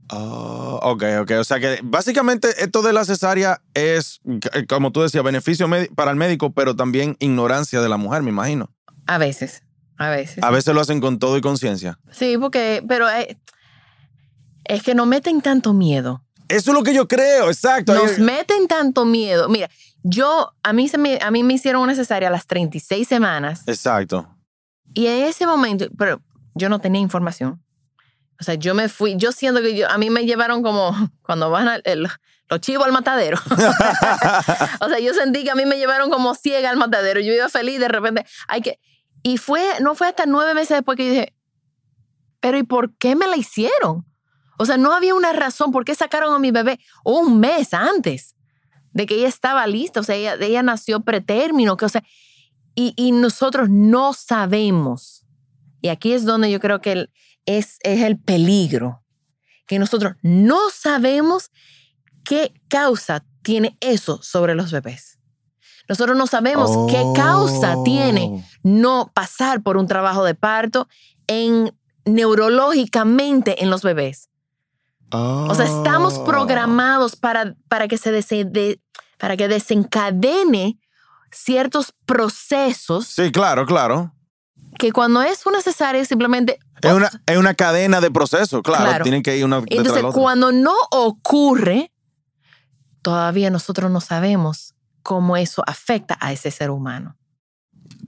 Ah, 0.09 0.79
ok, 0.83 1.05
ok. 1.23 1.31
O 1.40 1.45
sea 1.45 1.59
que 1.59 1.81
básicamente 1.83 2.49
esto 2.62 2.83
de 2.83 2.92
la 2.92 3.05
cesárea 3.05 3.62
es, 3.75 4.21
eh, 4.53 4.66
como 4.66 4.92
tú 4.92 5.01
decías, 5.01 5.25
beneficio 5.25 5.68
para 5.95 6.11
el 6.11 6.16
médico, 6.16 6.53
pero 6.53 6.77
también 6.77 7.16
ignorancia 7.18 7.81
de 7.81 7.88
la 7.88 7.97
mujer, 7.97 8.23
me 8.23 8.31
imagino. 8.31 8.71
A 9.07 9.18
veces, 9.18 9.62
a 9.97 10.11
veces. 10.11 10.45
A 10.45 10.51
veces 10.51 10.75
lo 10.75 10.81
hacen 10.81 11.01
con 11.01 11.18
todo 11.18 11.37
y 11.38 11.40
conciencia. 11.40 11.99
Sí, 12.11 12.37
porque, 12.38 12.85
pero 12.87 13.09
eh, 13.09 13.38
es 14.64 14.83
que 14.83 14.95
nos 14.95 15.07
meten 15.07 15.40
tanto 15.40 15.73
miedo. 15.73 16.23
Eso 16.49 16.73
es 16.73 16.77
lo 16.77 16.83
que 16.83 16.92
yo 16.92 17.09
creo, 17.09 17.49
exacto. 17.49 17.95
Nos 17.95 18.18
meten 18.18 18.68
tanto 18.68 19.07
miedo. 19.07 19.49
Mira, 19.49 19.71
yo, 20.03 20.53
a 20.62 20.73
mí, 20.75 20.88
se 20.88 20.99
me, 20.99 21.18
a 21.23 21.31
mí 21.31 21.42
me 21.42 21.55
hicieron 21.55 21.81
una 21.81 21.95
cesárea 21.95 22.29
a 22.29 22.33
las 22.33 22.47
36 22.47 23.09
semanas 23.09 23.62
Exacto. 23.66 24.29
Y 24.94 25.07
en 25.07 25.24
ese 25.24 25.46
momento, 25.46 25.87
pero 25.96 26.22
yo 26.55 26.68
no 26.68 26.81
tenía 26.81 27.00
información. 27.00 27.62
O 28.40 28.44
sea, 28.44 28.55
yo 28.55 28.74
me 28.74 28.88
fui, 28.88 29.16
yo 29.16 29.31
siento 29.33 29.61
que 29.61 29.76
yo, 29.76 29.88
a 29.88 29.98
mí 29.98 30.11
me 30.11 30.24
llevaron 30.26 30.62
como 30.62 30.92
cuando 31.22 31.50
van 31.50 31.81
el- 31.85 32.09
los 32.48 32.61
chivos 32.61 32.85
al 32.87 32.92
matadero. 32.92 33.38
o 34.81 34.88
sea, 34.88 34.98
yo 35.00 35.14
sentí 35.14 35.44
que 35.44 35.50
a 35.50 35.55
mí 35.55 35.64
me 35.64 35.78
llevaron 35.78 36.11
como 36.11 36.35
ciega 36.35 36.68
al 36.70 36.76
matadero. 36.76 37.20
Yo 37.20 37.33
iba 37.33 37.48
feliz, 37.48 37.81
de 37.81 37.88
repente, 37.88 38.26
hay 38.48 38.61
que... 38.61 38.78
Y 39.22 39.38
fue, 39.38 39.62
no 39.81 39.94
fue 39.94 40.09
hasta 40.09 40.26
nueve 40.26 40.52
meses 40.52 40.76
después 40.76 40.96
que 40.96 41.07
yo 41.07 41.12
dije, 41.12 41.35
pero 42.40 42.59
¿y 42.59 42.64
por 42.64 42.92
qué 42.96 43.14
me 43.14 43.26
la 43.28 43.37
hicieron? 43.37 44.05
O 44.59 44.66
sea, 44.66 44.76
no 44.76 44.92
había 44.92 45.14
una 45.14 45.33
razón 45.33 45.70
por 45.70 45.85
qué 45.85 45.94
sacaron 45.94 46.35
a 46.35 46.38
mi 46.40 46.50
bebé 46.50 46.81
un 47.05 47.38
mes 47.40 47.72
antes 47.72 48.35
de 48.92 49.07
que 49.07 49.14
ella 49.14 49.28
estaba 49.28 49.66
lista. 49.66 50.00
O 50.00 50.02
sea, 50.02 50.16
ella, 50.16 50.35
ella 50.35 50.62
nació 50.62 51.00
pretérmino. 51.00 51.76
Que, 51.76 51.85
o 51.85 51.88
sea, 51.88 52.02
y, 52.74 52.94
y 52.96 53.12
nosotros 53.12 53.68
no 53.70 54.12
sabemos. 54.12 55.24
Y 55.80 55.88
aquí 55.88 56.12
es 56.12 56.24
donde 56.24 56.50
yo 56.50 56.61
creo 56.61 56.80
que 56.80 56.92
el- 56.92 57.11
es, 57.46 57.78
es 57.82 58.02
el 58.02 58.18
peligro. 58.18 59.02
Que 59.66 59.78
nosotros 59.78 60.14
no 60.22 60.58
sabemos 60.72 61.50
qué 62.24 62.52
causa 62.68 63.24
tiene 63.42 63.76
eso 63.80 64.20
sobre 64.22 64.54
los 64.54 64.70
bebés. 64.70 65.18
Nosotros 65.88 66.16
no 66.16 66.26
sabemos 66.26 66.70
qué 66.90 67.02
causa 67.14 67.76
Oh. 67.76 67.82
tiene 67.82 68.44
no 68.62 69.11
pasar 69.14 69.62
por 69.62 69.76
un 69.76 69.87
trabajo 69.88 70.24
de 70.24 70.35
parto 70.35 70.88
en 71.26 71.74
neurológicamente 72.04 73.62
en 73.62 73.70
los 73.70 73.82
bebés. 73.82 74.28
O 75.11 75.54
sea, 75.54 75.66
estamos 75.66 76.14
Oh. 76.18 76.24
programados 76.24 77.16
para, 77.16 77.54
para, 77.68 77.87
que, 77.88 77.98
se 77.98 78.11
dese- 78.12 78.44
de- 78.50 78.80
para 79.18 79.37
que 79.37 79.48
desencadene 79.48 80.78
ciertos 81.33 81.95
procesos 82.07 83.07
Sí, 83.07 83.33
claro, 83.33 83.66
claro. 83.66 84.14
que 84.79 84.92
cuando 84.92 85.23
es 85.23 85.47
una 85.47 85.61
cesárea 85.61 86.05
simplemente... 86.05 86.59
Es 86.81 86.92
una, 86.92 87.11
es 87.27 87.37
una 87.37 87.55
cadena 87.55 88.01
de 88.01 88.11
procesos, 88.11 88.62
claro. 88.62 88.85
Claro. 88.85 89.03
Tienen 89.05 89.23
que 89.23 89.37
ir 89.37 89.45
una 89.45 89.61
detrás 89.61 89.71
de 89.71 89.77
Entonces, 89.77 90.03
la 90.03 90.09
otra. 90.09 90.21
cuando 90.21 90.53
no 90.53 90.75
ocurre, 90.90 91.92
todavía 93.03 93.51
nosotros 93.51 93.90
no 93.90 94.01
sabemos 94.01 94.75
cómo 95.03 95.37
eso 95.37 95.62
afecta 95.66 96.16
a 96.21 96.33
ese 96.33 96.51
ser 96.51 96.71
humano. 96.71 97.16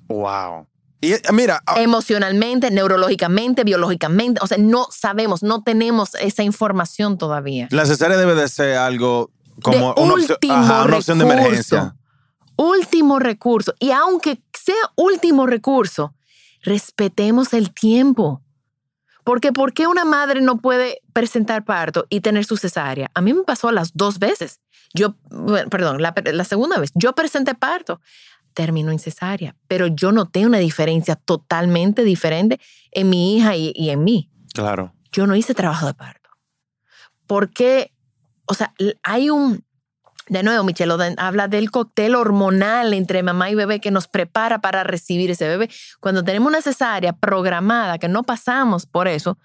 Wow. 0.09 0.67
Y 1.01 1.13
eh, 1.13 1.23
mira, 1.33 1.61
ah, 1.67 1.81
Emocionalmente, 1.83 2.71
neurológicamente, 2.71 3.63
biológicamente. 3.63 4.41
O 4.43 4.47
sea, 4.47 4.59
no 4.59 4.87
sabemos, 4.91 5.43
no 5.43 5.63
tenemos 5.63 6.15
esa 6.15 6.43
información 6.43 7.19
todavía. 7.19 7.69
la 7.71 7.85
cesárea 7.85 8.17
debe 8.17 8.35
de 8.35 8.49
ser 8.49 8.79
algo 8.79 9.31
como 9.63 9.95
de 9.95 10.03
una, 10.03 10.15
opción, 10.15 10.31
último 10.33 10.55
ajá, 10.55 10.85
una 10.85 10.97
opción 10.97 11.19
de 11.19 11.25
emergencia. 11.25 11.95
Último 12.57 13.19
recurso. 13.19 13.75
Y 13.79 13.91
aunque 13.91 14.41
sea 14.53 14.75
último 14.97 15.47
recurso, 15.47 16.15
respetemos 16.63 17.53
el 17.55 17.73
tiempo. 17.73 18.41
Porque 19.25 19.53
¿por 19.53 19.73
qué 19.73 19.87
una 19.87 20.05
madre 20.05 20.41
no 20.43 20.59
puede 20.59 21.01
presentar 21.15 21.65
parto 21.65 22.07
y 22.11 22.21
tener 22.21 22.45
su 22.45 22.57
cesárea? 22.57 23.11
A 23.15 23.21
mí 23.23 23.33
me 23.33 23.43
pasó 23.43 23.73
las 23.73 23.93
dos 23.95 24.19
veces. 24.19 24.61
Yo, 24.93 25.15
bueno, 25.31 25.69
perdón, 25.71 26.03
la, 26.03 26.15
la 26.33 26.45
segunda 26.45 26.79
vez, 26.79 26.91
yo 26.95 27.15
presenté 27.15 27.55
parto, 27.55 28.01
terminó 28.53 28.91
en 28.93 28.99
cesárea, 28.99 29.57
pero 29.67 29.87
yo 29.89 30.13
noté 30.13 30.47
una 30.47 30.59
diferencia 30.59 31.17
totalmente 31.17 32.05
diferente 32.05 32.61
en 32.93 33.09
mi 33.11 33.37
hija 33.37 33.57
y, 33.57 33.73
y 33.75 33.91
en 33.91 34.05
mí 34.05 34.31
Claro. 34.53 34.95
yo 35.11 35.27
no 35.27 35.35
hice 35.35 35.55
trabajo 35.55 35.87
de 35.87 35.95
parto. 35.95 36.31
Porque, 37.27 37.93
o 38.45 38.55
sea, 38.55 38.75
hay 39.03 39.31
un, 39.31 39.65
de 40.29 40.43
nuevo, 40.43 40.65
Michelle 40.65 40.93
Oden 40.93 41.15
habla 41.19 41.49
del 41.49 41.71
cóctel 41.71 42.15
hormonal 42.15 42.95
entre 42.95 43.23
mamá 43.23 43.51
y 43.51 43.55
bebé 43.55 43.81
que 43.81 43.91
nos 43.91 44.09
prepara 44.09 44.61
para 44.61 44.83
recibir 44.85 45.31
ese 45.31 45.47
bebé. 45.49 45.69
Cuando 46.01 46.23
tenemos 46.25 46.49
una 46.49 46.63
cesárea 46.63 47.13
programada, 47.15 47.99
que 47.99 48.09
no 48.09 48.23
pasamos 48.23 48.87
por 48.87 49.07
eso, 49.09 49.39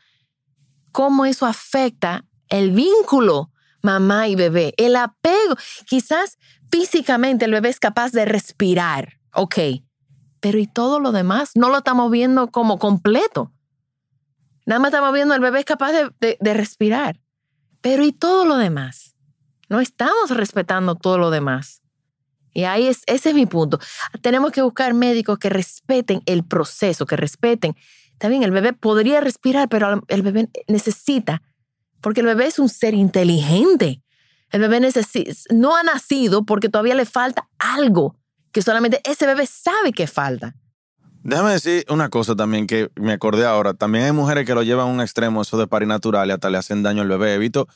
¿cómo 0.92 1.26
eso 1.26 1.46
afecta 1.46 2.26
el 2.48 2.72
vínculo 2.72 3.52
mamá 3.82 4.28
y 4.28 4.36
bebé? 4.36 4.74
El 4.78 4.96
apego. 4.96 5.56
Quizás 5.86 6.38
físicamente 6.72 7.46
el 7.46 7.52
bebé 7.52 7.70
es 7.70 7.80
capaz 7.80 8.12
de 8.12 8.26
respirar, 8.26 9.20
ok, 9.34 9.58
pero 10.40 10.58
¿y 10.60 10.68
todo 10.68 11.00
lo 11.00 11.12
demás? 11.12 11.52
No 11.56 11.70
lo 11.70 11.78
estamos 11.80 12.10
viendo 12.10 12.50
como 12.52 12.80
completo. 12.80 13.52
Nada 14.66 14.80
más 14.80 14.90
estamos 14.90 15.14
viendo 15.14 15.34
el 15.34 15.42
bebé 15.42 15.60
es 15.60 15.66
capaz 15.66 15.92
de, 15.92 16.12
de- 16.22 16.38
de 16.40 16.54
respirar. 16.54 17.20
Pero 17.82 18.04
¿y 18.04 18.12
todo 18.14 18.46
lo 18.46 18.56
demás? 18.58 19.09
No 19.70 19.80
estamos 19.80 20.32
respetando 20.32 20.96
todo 20.96 21.18
lo 21.18 21.30
demás. 21.30 21.82
Y 22.54 22.64
ahí 22.64 22.88
es, 22.88 23.04
ese 23.06 23.30
es 23.30 23.36
mi 23.36 23.46
punto. 23.46 23.80
Tenemos 24.22 24.52
que 24.52 24.62
buscar 24.62 24.94
médicos 24.94 25.38
que 25.38 25.50
respeten 25.50 26.22
el 26.26 26.44
proceso, 26.44 27.06
que 27.06 27.16
respeten. 27.16 27.76
También 28.18 28.44
el 28.44 28.52
bebé 28.52 28.74
podría 28.74 29.22
respirar, 29.22 29.70
pero 29.70 30.04
el 30.08 30.22
bebé 30.24 30.50
necesita, 30.68 31.42
porque 32.02 32.22
el 32.22 32.26
bebé 32.26 32.48
es 32.48 32.60
un 32.60 32.68
ser 32.68 32.94
inteligente. 32.94 34.02
El 34.52 34.62
bebé 34.62 34.80
necesita, 34.80 35.32
no 35.52 35.76
ha 35.76 35.84
nacido 35.84 36.44
porque 36.44 36.70
todavía 36.70 36.96
le 36.96 37.06
falta 37.06 37.48
algo 37.60 38.18
que 38.52 38.64
solamente 38.64 39.00
ese 39.06 39.28
bebé 39.28 39.46
sabe 39.46 39.94
que 39.94 40.08
falta. 40.08 40.56
Déjame 41.22 41.52
decir 41.52 41.86
una 41.90 42.10
cosa 42.10 42.36
también 42.36 42.66
que 42.66 42.90
me 42.96 43.14
acordé 43.14 43.46
ahora. 43.46 43.74
También 43.74 44.06
hay 44.06 44.12
mujeres 44.12 44.46
que 44.46 44.56
lo 44.56 44.64
llevan 44.64 44.88
a 44.88 44.92
un 44.92 45.02
extremo, 45.02 45.42
eso 45.42 45.58
de 45.58 45.68
parir 45.68 45.88
natural, 45.88 46.30
y 46.30 46.32
hasta 46.32 46.50
le 46.50 46.58
hacen 46.58 46.82
daño 46.82 47.04
al 47.04 47.10
bebé. 47.10 47.36
He 47.36 47.38
visto 47.38 47.68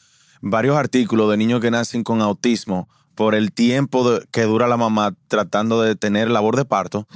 varios 0.45 0.75
artículos 0.77 1.29
de 1.31 1.37
niños 1.37 1.61
que 1.61 1.71
nacen 1.71 2.03
con 2.03 2.21
autismo 2.21 2.89
por 3.15 3.33
el 3.33 3.51
tiempo 3.53 4.09
de- 4.09 4.25
que 4.31 4.41
dura 4.43 4.67
la 4.67 4.75
mamá 4.75 5.15
tratando 5.29 5.81
de 5.81 5.95
tener 5.95 6.29
labor 6.29 6.55
de 6.57 6.65
parto 6.65 7.07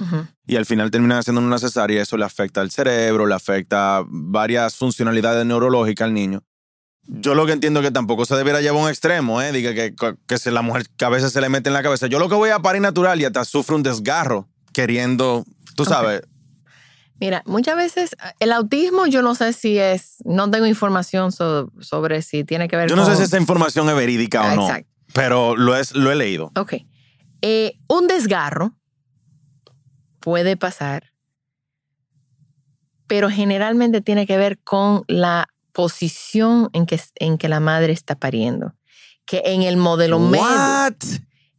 y 0.46 0.56
al 0.56 0.64
final 0.64 0.90
terminan 0.90 1.18
haciendo 1.18 1.40
una 1.42 1.58
cesárea 1.58 2.00
eso 2.02 2.16
le 2.16 2.24
afecta 2.24 2.60
al 2.62 2.70
cerebro, 2.70 3.26
le 3.26 3.34
afecta 3.34 4.02
varias 4.06 4.76
funcionalidades 4.76 5.44
neurológicas 5.44 6.06
al 6.06 6.14
niño. 6.14 6.40
Yo 7.10 7.34
lo 7.34 7.44
que 7.46 7.52
entiendo 7.52 7.80
es 7.80 7.86
que 7.86 7.92
tampoco 7.92 8.24
se 8.26 8.36
debiera 8.36 8.60
llevar 8.60 8.80
a 8.80 8.84
un 8.84 8.88
extremo, 8.90 9.42
¿eh? 9.42 9.50
Diga 9.52 9.74
que, 9.74 9.94
que 10.26 10.38
se 10.38 10.50
la 10.50 10.62
mujer 10.62 10.86
que 10.96 11.04
a 11.04 11.08
veces 11.08 11.32
se 11.32 11.40
le 11.40 11.48
mete 11.48 11.68
en 11.68 11.74
la 11.74 11.82
cabeza. 11.82 12.06
Yo 12.06 12.18
lo 12.18 12.28
que 12.28 12.34
voy 12.34 12.50
a 12.50 12.58
parir 12.60 12.80
natural 12.82 13.20
y 13.20 13.24
hasta 13.24 13.44
sufre 13.44 13.74
un 13.76 13.82
desgarro 13.82 14.46
queriendo, 14.72 15.44
tú 15.74 15.84
sabes, 15.84 16.22
Mira, 17.20 17.42
muchas 17.46 17.76
veces 17.76 18.12
eh, 18.12 18.32
el 18.40 18.52
autismo 18.52 19.06
yo 19.06 19.22
no 19.22 19.34
sé 19.34 19.52
si 19.52 19.78
es, 19.78 20.16
no 20.24 20.50
tengo 20.50 20.66
información 20.66 21.32
so- 21.32 21.72
sobre 21.80 22.22
si 22.22 22.44
tiene 22.44 22.68
que 22.68 22.76
ver 22.76 22.88
Yo 22.88 22.96
con... 22.96 23.04
no 23.04 23.10
sé 23.10 23.16
si 23.16 23.22
esa 23.24 23.38
información 23.38 23.88
es 23.88 23.96
verídica 23.96 24.52
o 24.52 24.56
no, 24.56 24.68
Exacto. 24.68 24.88
pero 25.14 25.56
lo, 25.56 25.74
es, 25.76 25.94
lo 25.94 26.10
he 26.12 26.14
leído. 26.14 26.52
Ok. 26.56 26.74
Eh, 27.42 27.78
un 27.88 28.06
desgarro 28.06 28.74
puede 30.20 30.56
pasar, 30.56 31.12
pero 33.06 33.30
generalmente 33.30 34.00
tiene 34.00 34.26
que 34.26 34.36
ver 34.36 34.58
con 34.58 35.02
la 35.08 35.48
posición 35.72 36.68
en 36.72 36.86
que, 36.86 37.00
en 37.16 37.38
que 37.38 37.48
la 37.48 37.60
madre 37.60 37.92
está 37.92 38.16
pariendo. 38.16 38.74
Que 39.24 39.42
en 39.46 39.62
el 39.62 39.76
modelo 39.76 40.18
médico, 40.18 40.96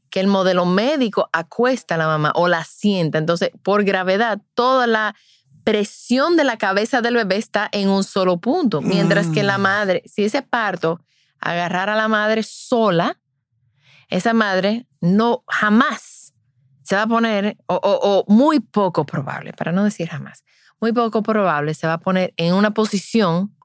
que 0.09 0.19
el 0.19 0.27
modelo 0.27 0.65
médico 0.65 1.29
acuesta 1.31 1.95
a 1.95 1.97
la 1.97 2.07
mamá 2.07 2.31
o 2.35 2.47
la 2.47 2.63
sienta. 2.65 3.17
Entonces, 3.17 3.51
por 3.63 3.83
gravedad, 3.83 4.41
toda 4.55 4.87
la 4.87 5.15
presión 5.63 6.35
de 6.37 6.43
la 6.43 6.57
cabeza 6.57 7.01
del 7.01 7.15
bebé 7.15 7.37
está 7.37 7.69
en 7.71 7.89
un 7.89 8.03
solo 8.03 8.37
punto. 8.37 8.81
Mientras 8.81 9.27
que 9.29 9.43
la 9.43 9.57
Mm. 9.57 9.61
madre, 9.61 10.03
si 10.05 10.23
ese 10.23 10.41
parto 10.41 10.99
agarrara 11.39 11.93
a 11.93 11.97
la 11.97 12.07
madre 12.07 12.43
sola, 12.43 13.19
esa 14.09 14.33
madre 14.33 14.87
no 15.01 15.43
jamás 15.47 16.33
se 16.83 16.95
va 16.95 17.03
a 17.03 17.07
poner, 17.07 17.55
o, 17.67 17.75
o- 17.75 17.99
o 18.19 18.25
muy 18.33 18.59
poco 18.59 19.05
probable, 19.05 19.53
para 19.53 19.71
no 19.71 19.83
decir 19.83 20.07
jamás, 20.09 20.43
muy 20.81 20.91
poco 20.91 21.21
probable 21.21 21.73
se 21.75 21.85
va 21.85 21.93
a 21.93 21.99
poner 21.99 22.33
en 22.37 22.53
una 22.55 22.71
posición 22.71 23.55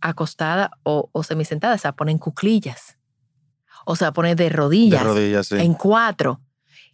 acostada 0.00 0.70
o, 0.82 1.08
o 1.12 1.22
semisentada, 1.22 1.76
se 1.78 1.88
va 1.88 1.90
a 1.90 1.96
poner 1.96 2.12
en 2.12 2.18
cuclillas, 2.18 2.98
o 3.86 3.96
se 3.96 4.04
va 4.04 4.08
a 4.08 4.12
poner 4.12 4.36
de 4.36 4.44
De 4.44 4.50
rodillas, 4.50 5.02
rodillas, 5.04 5.46
sí. 5.48 5.56
en 5.56 5.74
cuatro, 5.74 6.40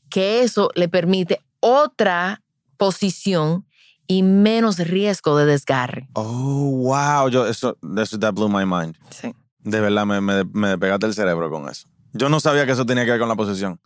que 0.08 0.42
eso 0.42 0.70
le 0.74 0.88
permite 0.88 1.40
otra 1.60 2.42
posición 2.76 3.66
y 4.10 4.24
menos 4.24 4.76
riesgo 4.78 5.36
de 5.36 5.46
desgarre. 5.46 6.08
Oh, 6.14 6.82
wow. 6.82 7.28
Yo, 7.28 7.46
eso, 7.46 7.78
eso 7.96 8.18
that 8.18 8.34
blew 8.34 8.48
my 8.48 8.66
mind. 8.66 8.96
Sí. 9.10 9.32
De 9.60 9.80
verdad, 9.80 10.04
me, 10.04 10.20
me, 10.20 10.42
me 10.52 10.70
despegaste 10.70 11.06
el 11.06 11.14
cerebro 11.14 11.48
con 11.48 11.68
eso. 11.68 11.86
Yo 12.12 12.28
no 12.28 12.40
sabía 12.40 12.66
que 12.66 12.72
eso 12.72 12.84
tenía 12.84 13.04
que 13.04 13.12
ver 13.12 13.20
con 13.20 13.28
la 13.28 13.36
posición. 13.36 13.78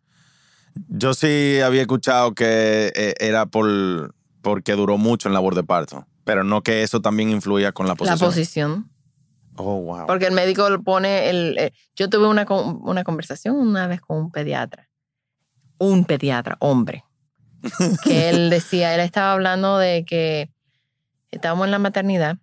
Yo 0.89 1.13
sí 1.13 1.61
había 1.61 1.83
escuchado 1.83 2.35
que 2.35 2.91
eh, 2.97 3.13
era 3.21 3.45
por, 3.45 4.15
porque 4.41 4.73
duró 4.73 4.97
mucho 4.97 5.29
en 5.29 5.35
labor 5.35 5.55
de 5.55 5.63
parto, 5.63 6.07
pero 6.25 6.43
no 6.43 6.63
que 6.63 6.83
eso 6.83 7.03
también 7.03 7.29
influía 7.29 7.73
con 7.73 7.87
la 7.87 7.95
posición. 7.95 8.19
La 8.19 8.27
posición. 8.27 8.91
Oh, 9.57 9.79
wow. 9.83 10.07
Porque 10.07 10.27
el 10.27 10.33
médico 10.33 10.71
le 10.71 10.79
pone 10.79 11.29
el... 11.29 11.59
eh, 11.59 11.73
yo 11.97 12.09
tuve 12.09 12.29
una, 12.29 12.47
una 12.49 13.05
conversación 13.05 13.57
una 13.57 13.87
vez 13.89 14.01
con 14.01 14.17
un 14.17 14.31
pediatra. 14.31 14.89
Un 15.77 16.07
pediatra, 16.07 16.57
hombre. 16.61 17.05
Que 18.05 18.29
él 18.29 18.51
decía, 18.51 18.95
él 18.95 19.01
estaba 19.01 19.33
hablando 19.33 19.79
de 19.79 20.05
que 20.05 20.51
estábamos 21.31 21.67
en 21.67 21.71
la 21.71 21.79
maternidad 21.79 22.39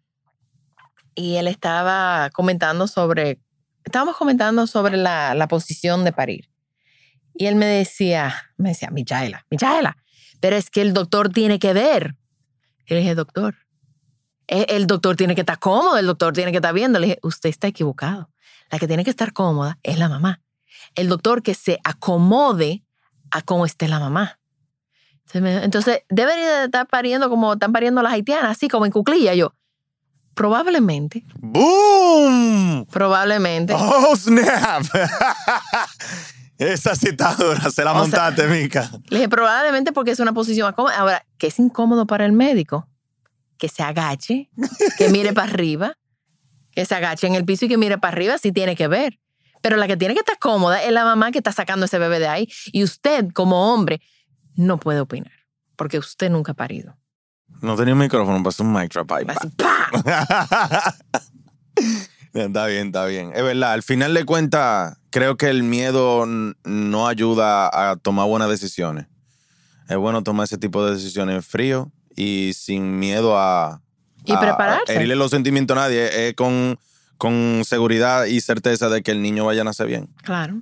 y 1.16 1.36
él 1.36 1.48
estaba 1.48 2.30
comentando 2.32 2.88
sobre... 2.88 3.40
Estábamos 3.84 4.16
comentando 4.16 4.68
sobre 4.68 4.98
la, 4.98 5.34
la 5.34 5.48
posición 5.48 6.04
de 6.04 6.14
parir. 6.14 6.50
Y 7.34 7.48
él 7.48 7.56
me 7.56 7.66
decía, 7.66 8.36
me 8.58 8.70
decía, 8.70 8.90
Michaela, 8.92 9.46
Michaela, 9.50 9.98
pero 10.40 10.56
es 10.56 10.70
que 10.70 10.82
el 10.82 10.94
doctor 10.94 11.30
tiene 11.30 11.60
que 11.60 11.74
ver. 11.74 12.16
Y 12.86 12.94
le 12.94 13.00
dije, 13.00 13.16
doctor, 13.16 13.56
el 14.48 14.86
doctor 14.86 15.16
tiene 15.16 15.34
que 15.34 15.42
estar 15.42 15.60
cómodo, 15.60 15.98
el 15.98 16.08
doctor 16.08 16.34
tiene 16.34 16.52
que 16.52 16.58
estar 16.58 16.74
viendo. 16.74 17.00
Le 17.00 17.08
dije, 17.08 17.20
usted 17.24 17.50
está 17.50 17.68
equivocado. 17.68 18.30
La 18.70 18.80
que 18.80 18.88
tiene 18.88 19.04
que 19.04 19.10
estar 19.10 19.34
cómoda 19.34 19.80
es 19.84 19.98
la 19.98 20.10
mamá. 20.10 20.42
El 20.96 21.08
doctor 21.08 21.42
que 21.42 21.54
se 21.54 21.80
acomode 21.84 22.84
a 23.32 23.42
cómo 23.42 23.66
esté 23.66 23.88
la 23.88 24.00
mamá. 24.00 24.41
Entonces, 25.34 26.02
debería 26.10 26.60
de 26.60 26.66
estar 26.66 26.88
pariendo 26.88 27.30
como 27.30 27.54
están 27.54 27.72
pariendo 27.72 28.02
las 28.02 28.14
haitianas, 28.14 28.52
así 28.52 28.68
como 28.68 28.86
en 28.86 28.92
cuclilla. 28.92 29.34
Yo, 29.34 29.54
probablemente, 30.34 31.24
¡Boom! 31.40 32.86
probablemente. 32.92 33.74
¡Oh, 33.76 34.16
snap! 34.16 34.84
Esa 36.58 36.96
citadura 36.96 37.72
se 37.72 37.84
la 37.84 37.92
O 37.92 37.94
sea- 37.94 38.02
montaste, 38.04 38.48
Mica. 38.48 38.92
Le 39.10 39.18
dije, 39.18 39.30
probablemente 39.30 39.92
porque 39.94 40.12
es 40.12 40.20
una 40.20 40.32
posición 40.34 40.68
más 40.68 40.76
cómoda. 40.76 40.96
Ahora, 40.98 41.26
que 41.38 41.48
es 41.48 41.58
incómodo 41.58 42.06
para 42.06 42.26
el 42.26 42.34
médico, 42.34 42.88
que 43.58 43.68
se 43.68 43.82
agache, 43.82 44.50
que 44.98 45.10
mire 45.10 45.34
para 45.34 45.50
arriba, 45.52 45.98
que 46.72 46.86
se 46.86 46.94
agache 46.94 47.26
en 47.28 47.34
el 47.36 47.46
piso 47.46 47.66
y 47.66 47.68
que 47.68 47.78
mire 47.78 47.98
para 47.98 48.14
arriba, 48.14 48.38
sí 48.38 48.52
tiene 48.52 48.76
que 48.76 48.88
ver. 48.88 49.20
Pero 49.62 49.76
la 49.78 49.88
que 49.88 49.98
tiene 49.98 50.14
que 50.14 50.20
estar 50.20 50.38
cómoda 50.40 50.84
es 50.84 50.92
la 50.92 51.04
mamá 51.04 51.32
que 51.32 51.40
está 51.40 51.52
sacando 51.52 51.86
ese 51.88 51.98
bebé 52.00 52.20
de 52.20 52.28
ahí. 52.28 52.48
Y 52.72 52.84
usted, 52.84 53.28
como 53.34 53.74
hombre, 53.74 54.02
no 54.56 54.78
puede 54.80 55.00
opinar, 55.00 55.32
porque 55.76 55.98
usted 56.00 56.30
nunca 56.30 56.52
ha 56.54 56.56
parido. 56.56 56.98
No 57.62 57.76
tenía 57.76 57.94
un 57.94 58.00
micrófono, 58.00 58.42
pasó 58.44 58.64
un 58.64 58.74
mic 58.74 58.92
drop 58.94 59.12
ahí. 59.12 59.26
¡pa! 59.26 59.36
Está 62.34 62.66
bien, 62.68 62.88
está 62.88 63.06
bien. 63.06 63.32
Es 63.36 63.44
verdad, 63.44 63.74
al 63.74 63.84
final 63.84 64.14
de 64.14 64.24
cuentas, 64.24 64.98
creo 65.10 65.36
que 65.36 65.50
el 65.50 65.64
miedo 65.64 66.26
no 66.26 67.08
ayuda 67.08 67.68
a 67.92 67.98
tomar 67.98 68.28
buenas 68.28 68.50
decisiones. 68.50 69.08
Es 69.90 69.98
bueno 69.98 70.24
tomar 70.24 70.46
ese 70.46 70.58
tipo 70.58 70.86
de 70.86 70.94
decisiones 70.94 71.36
en 71.36 71.44
frío 71.44 71.92
y 72.16 72.54
sin 72.56 73.00
miedo 73.00 73.38
a, 73.38 73.82
Y 74.24 74.32
a- 74.32 74.40
prepararse. 74.40 74.94
a 74.94 74.96
herirle 74.96 75.18
los 75.18 75.32
sentimientos 75.32 75.76
a 75.76 75.82
nadie. 75.82 76.30
Es 76.30 76.34
con, 76.36 76.80
con 77.18 77.64
seguridad 77.66 78.26
y 78.26 78.40
certeza 78.40 78.88
de 78.88 79.02
que 79.04 79.12
el 79.12 79.22
niño 79.22 79.46
vaya 79.46 79.62
a 79.62 79.66
nacer 79.66 79.88
bien. 79.88 80.08
Claro. 80.24 80.62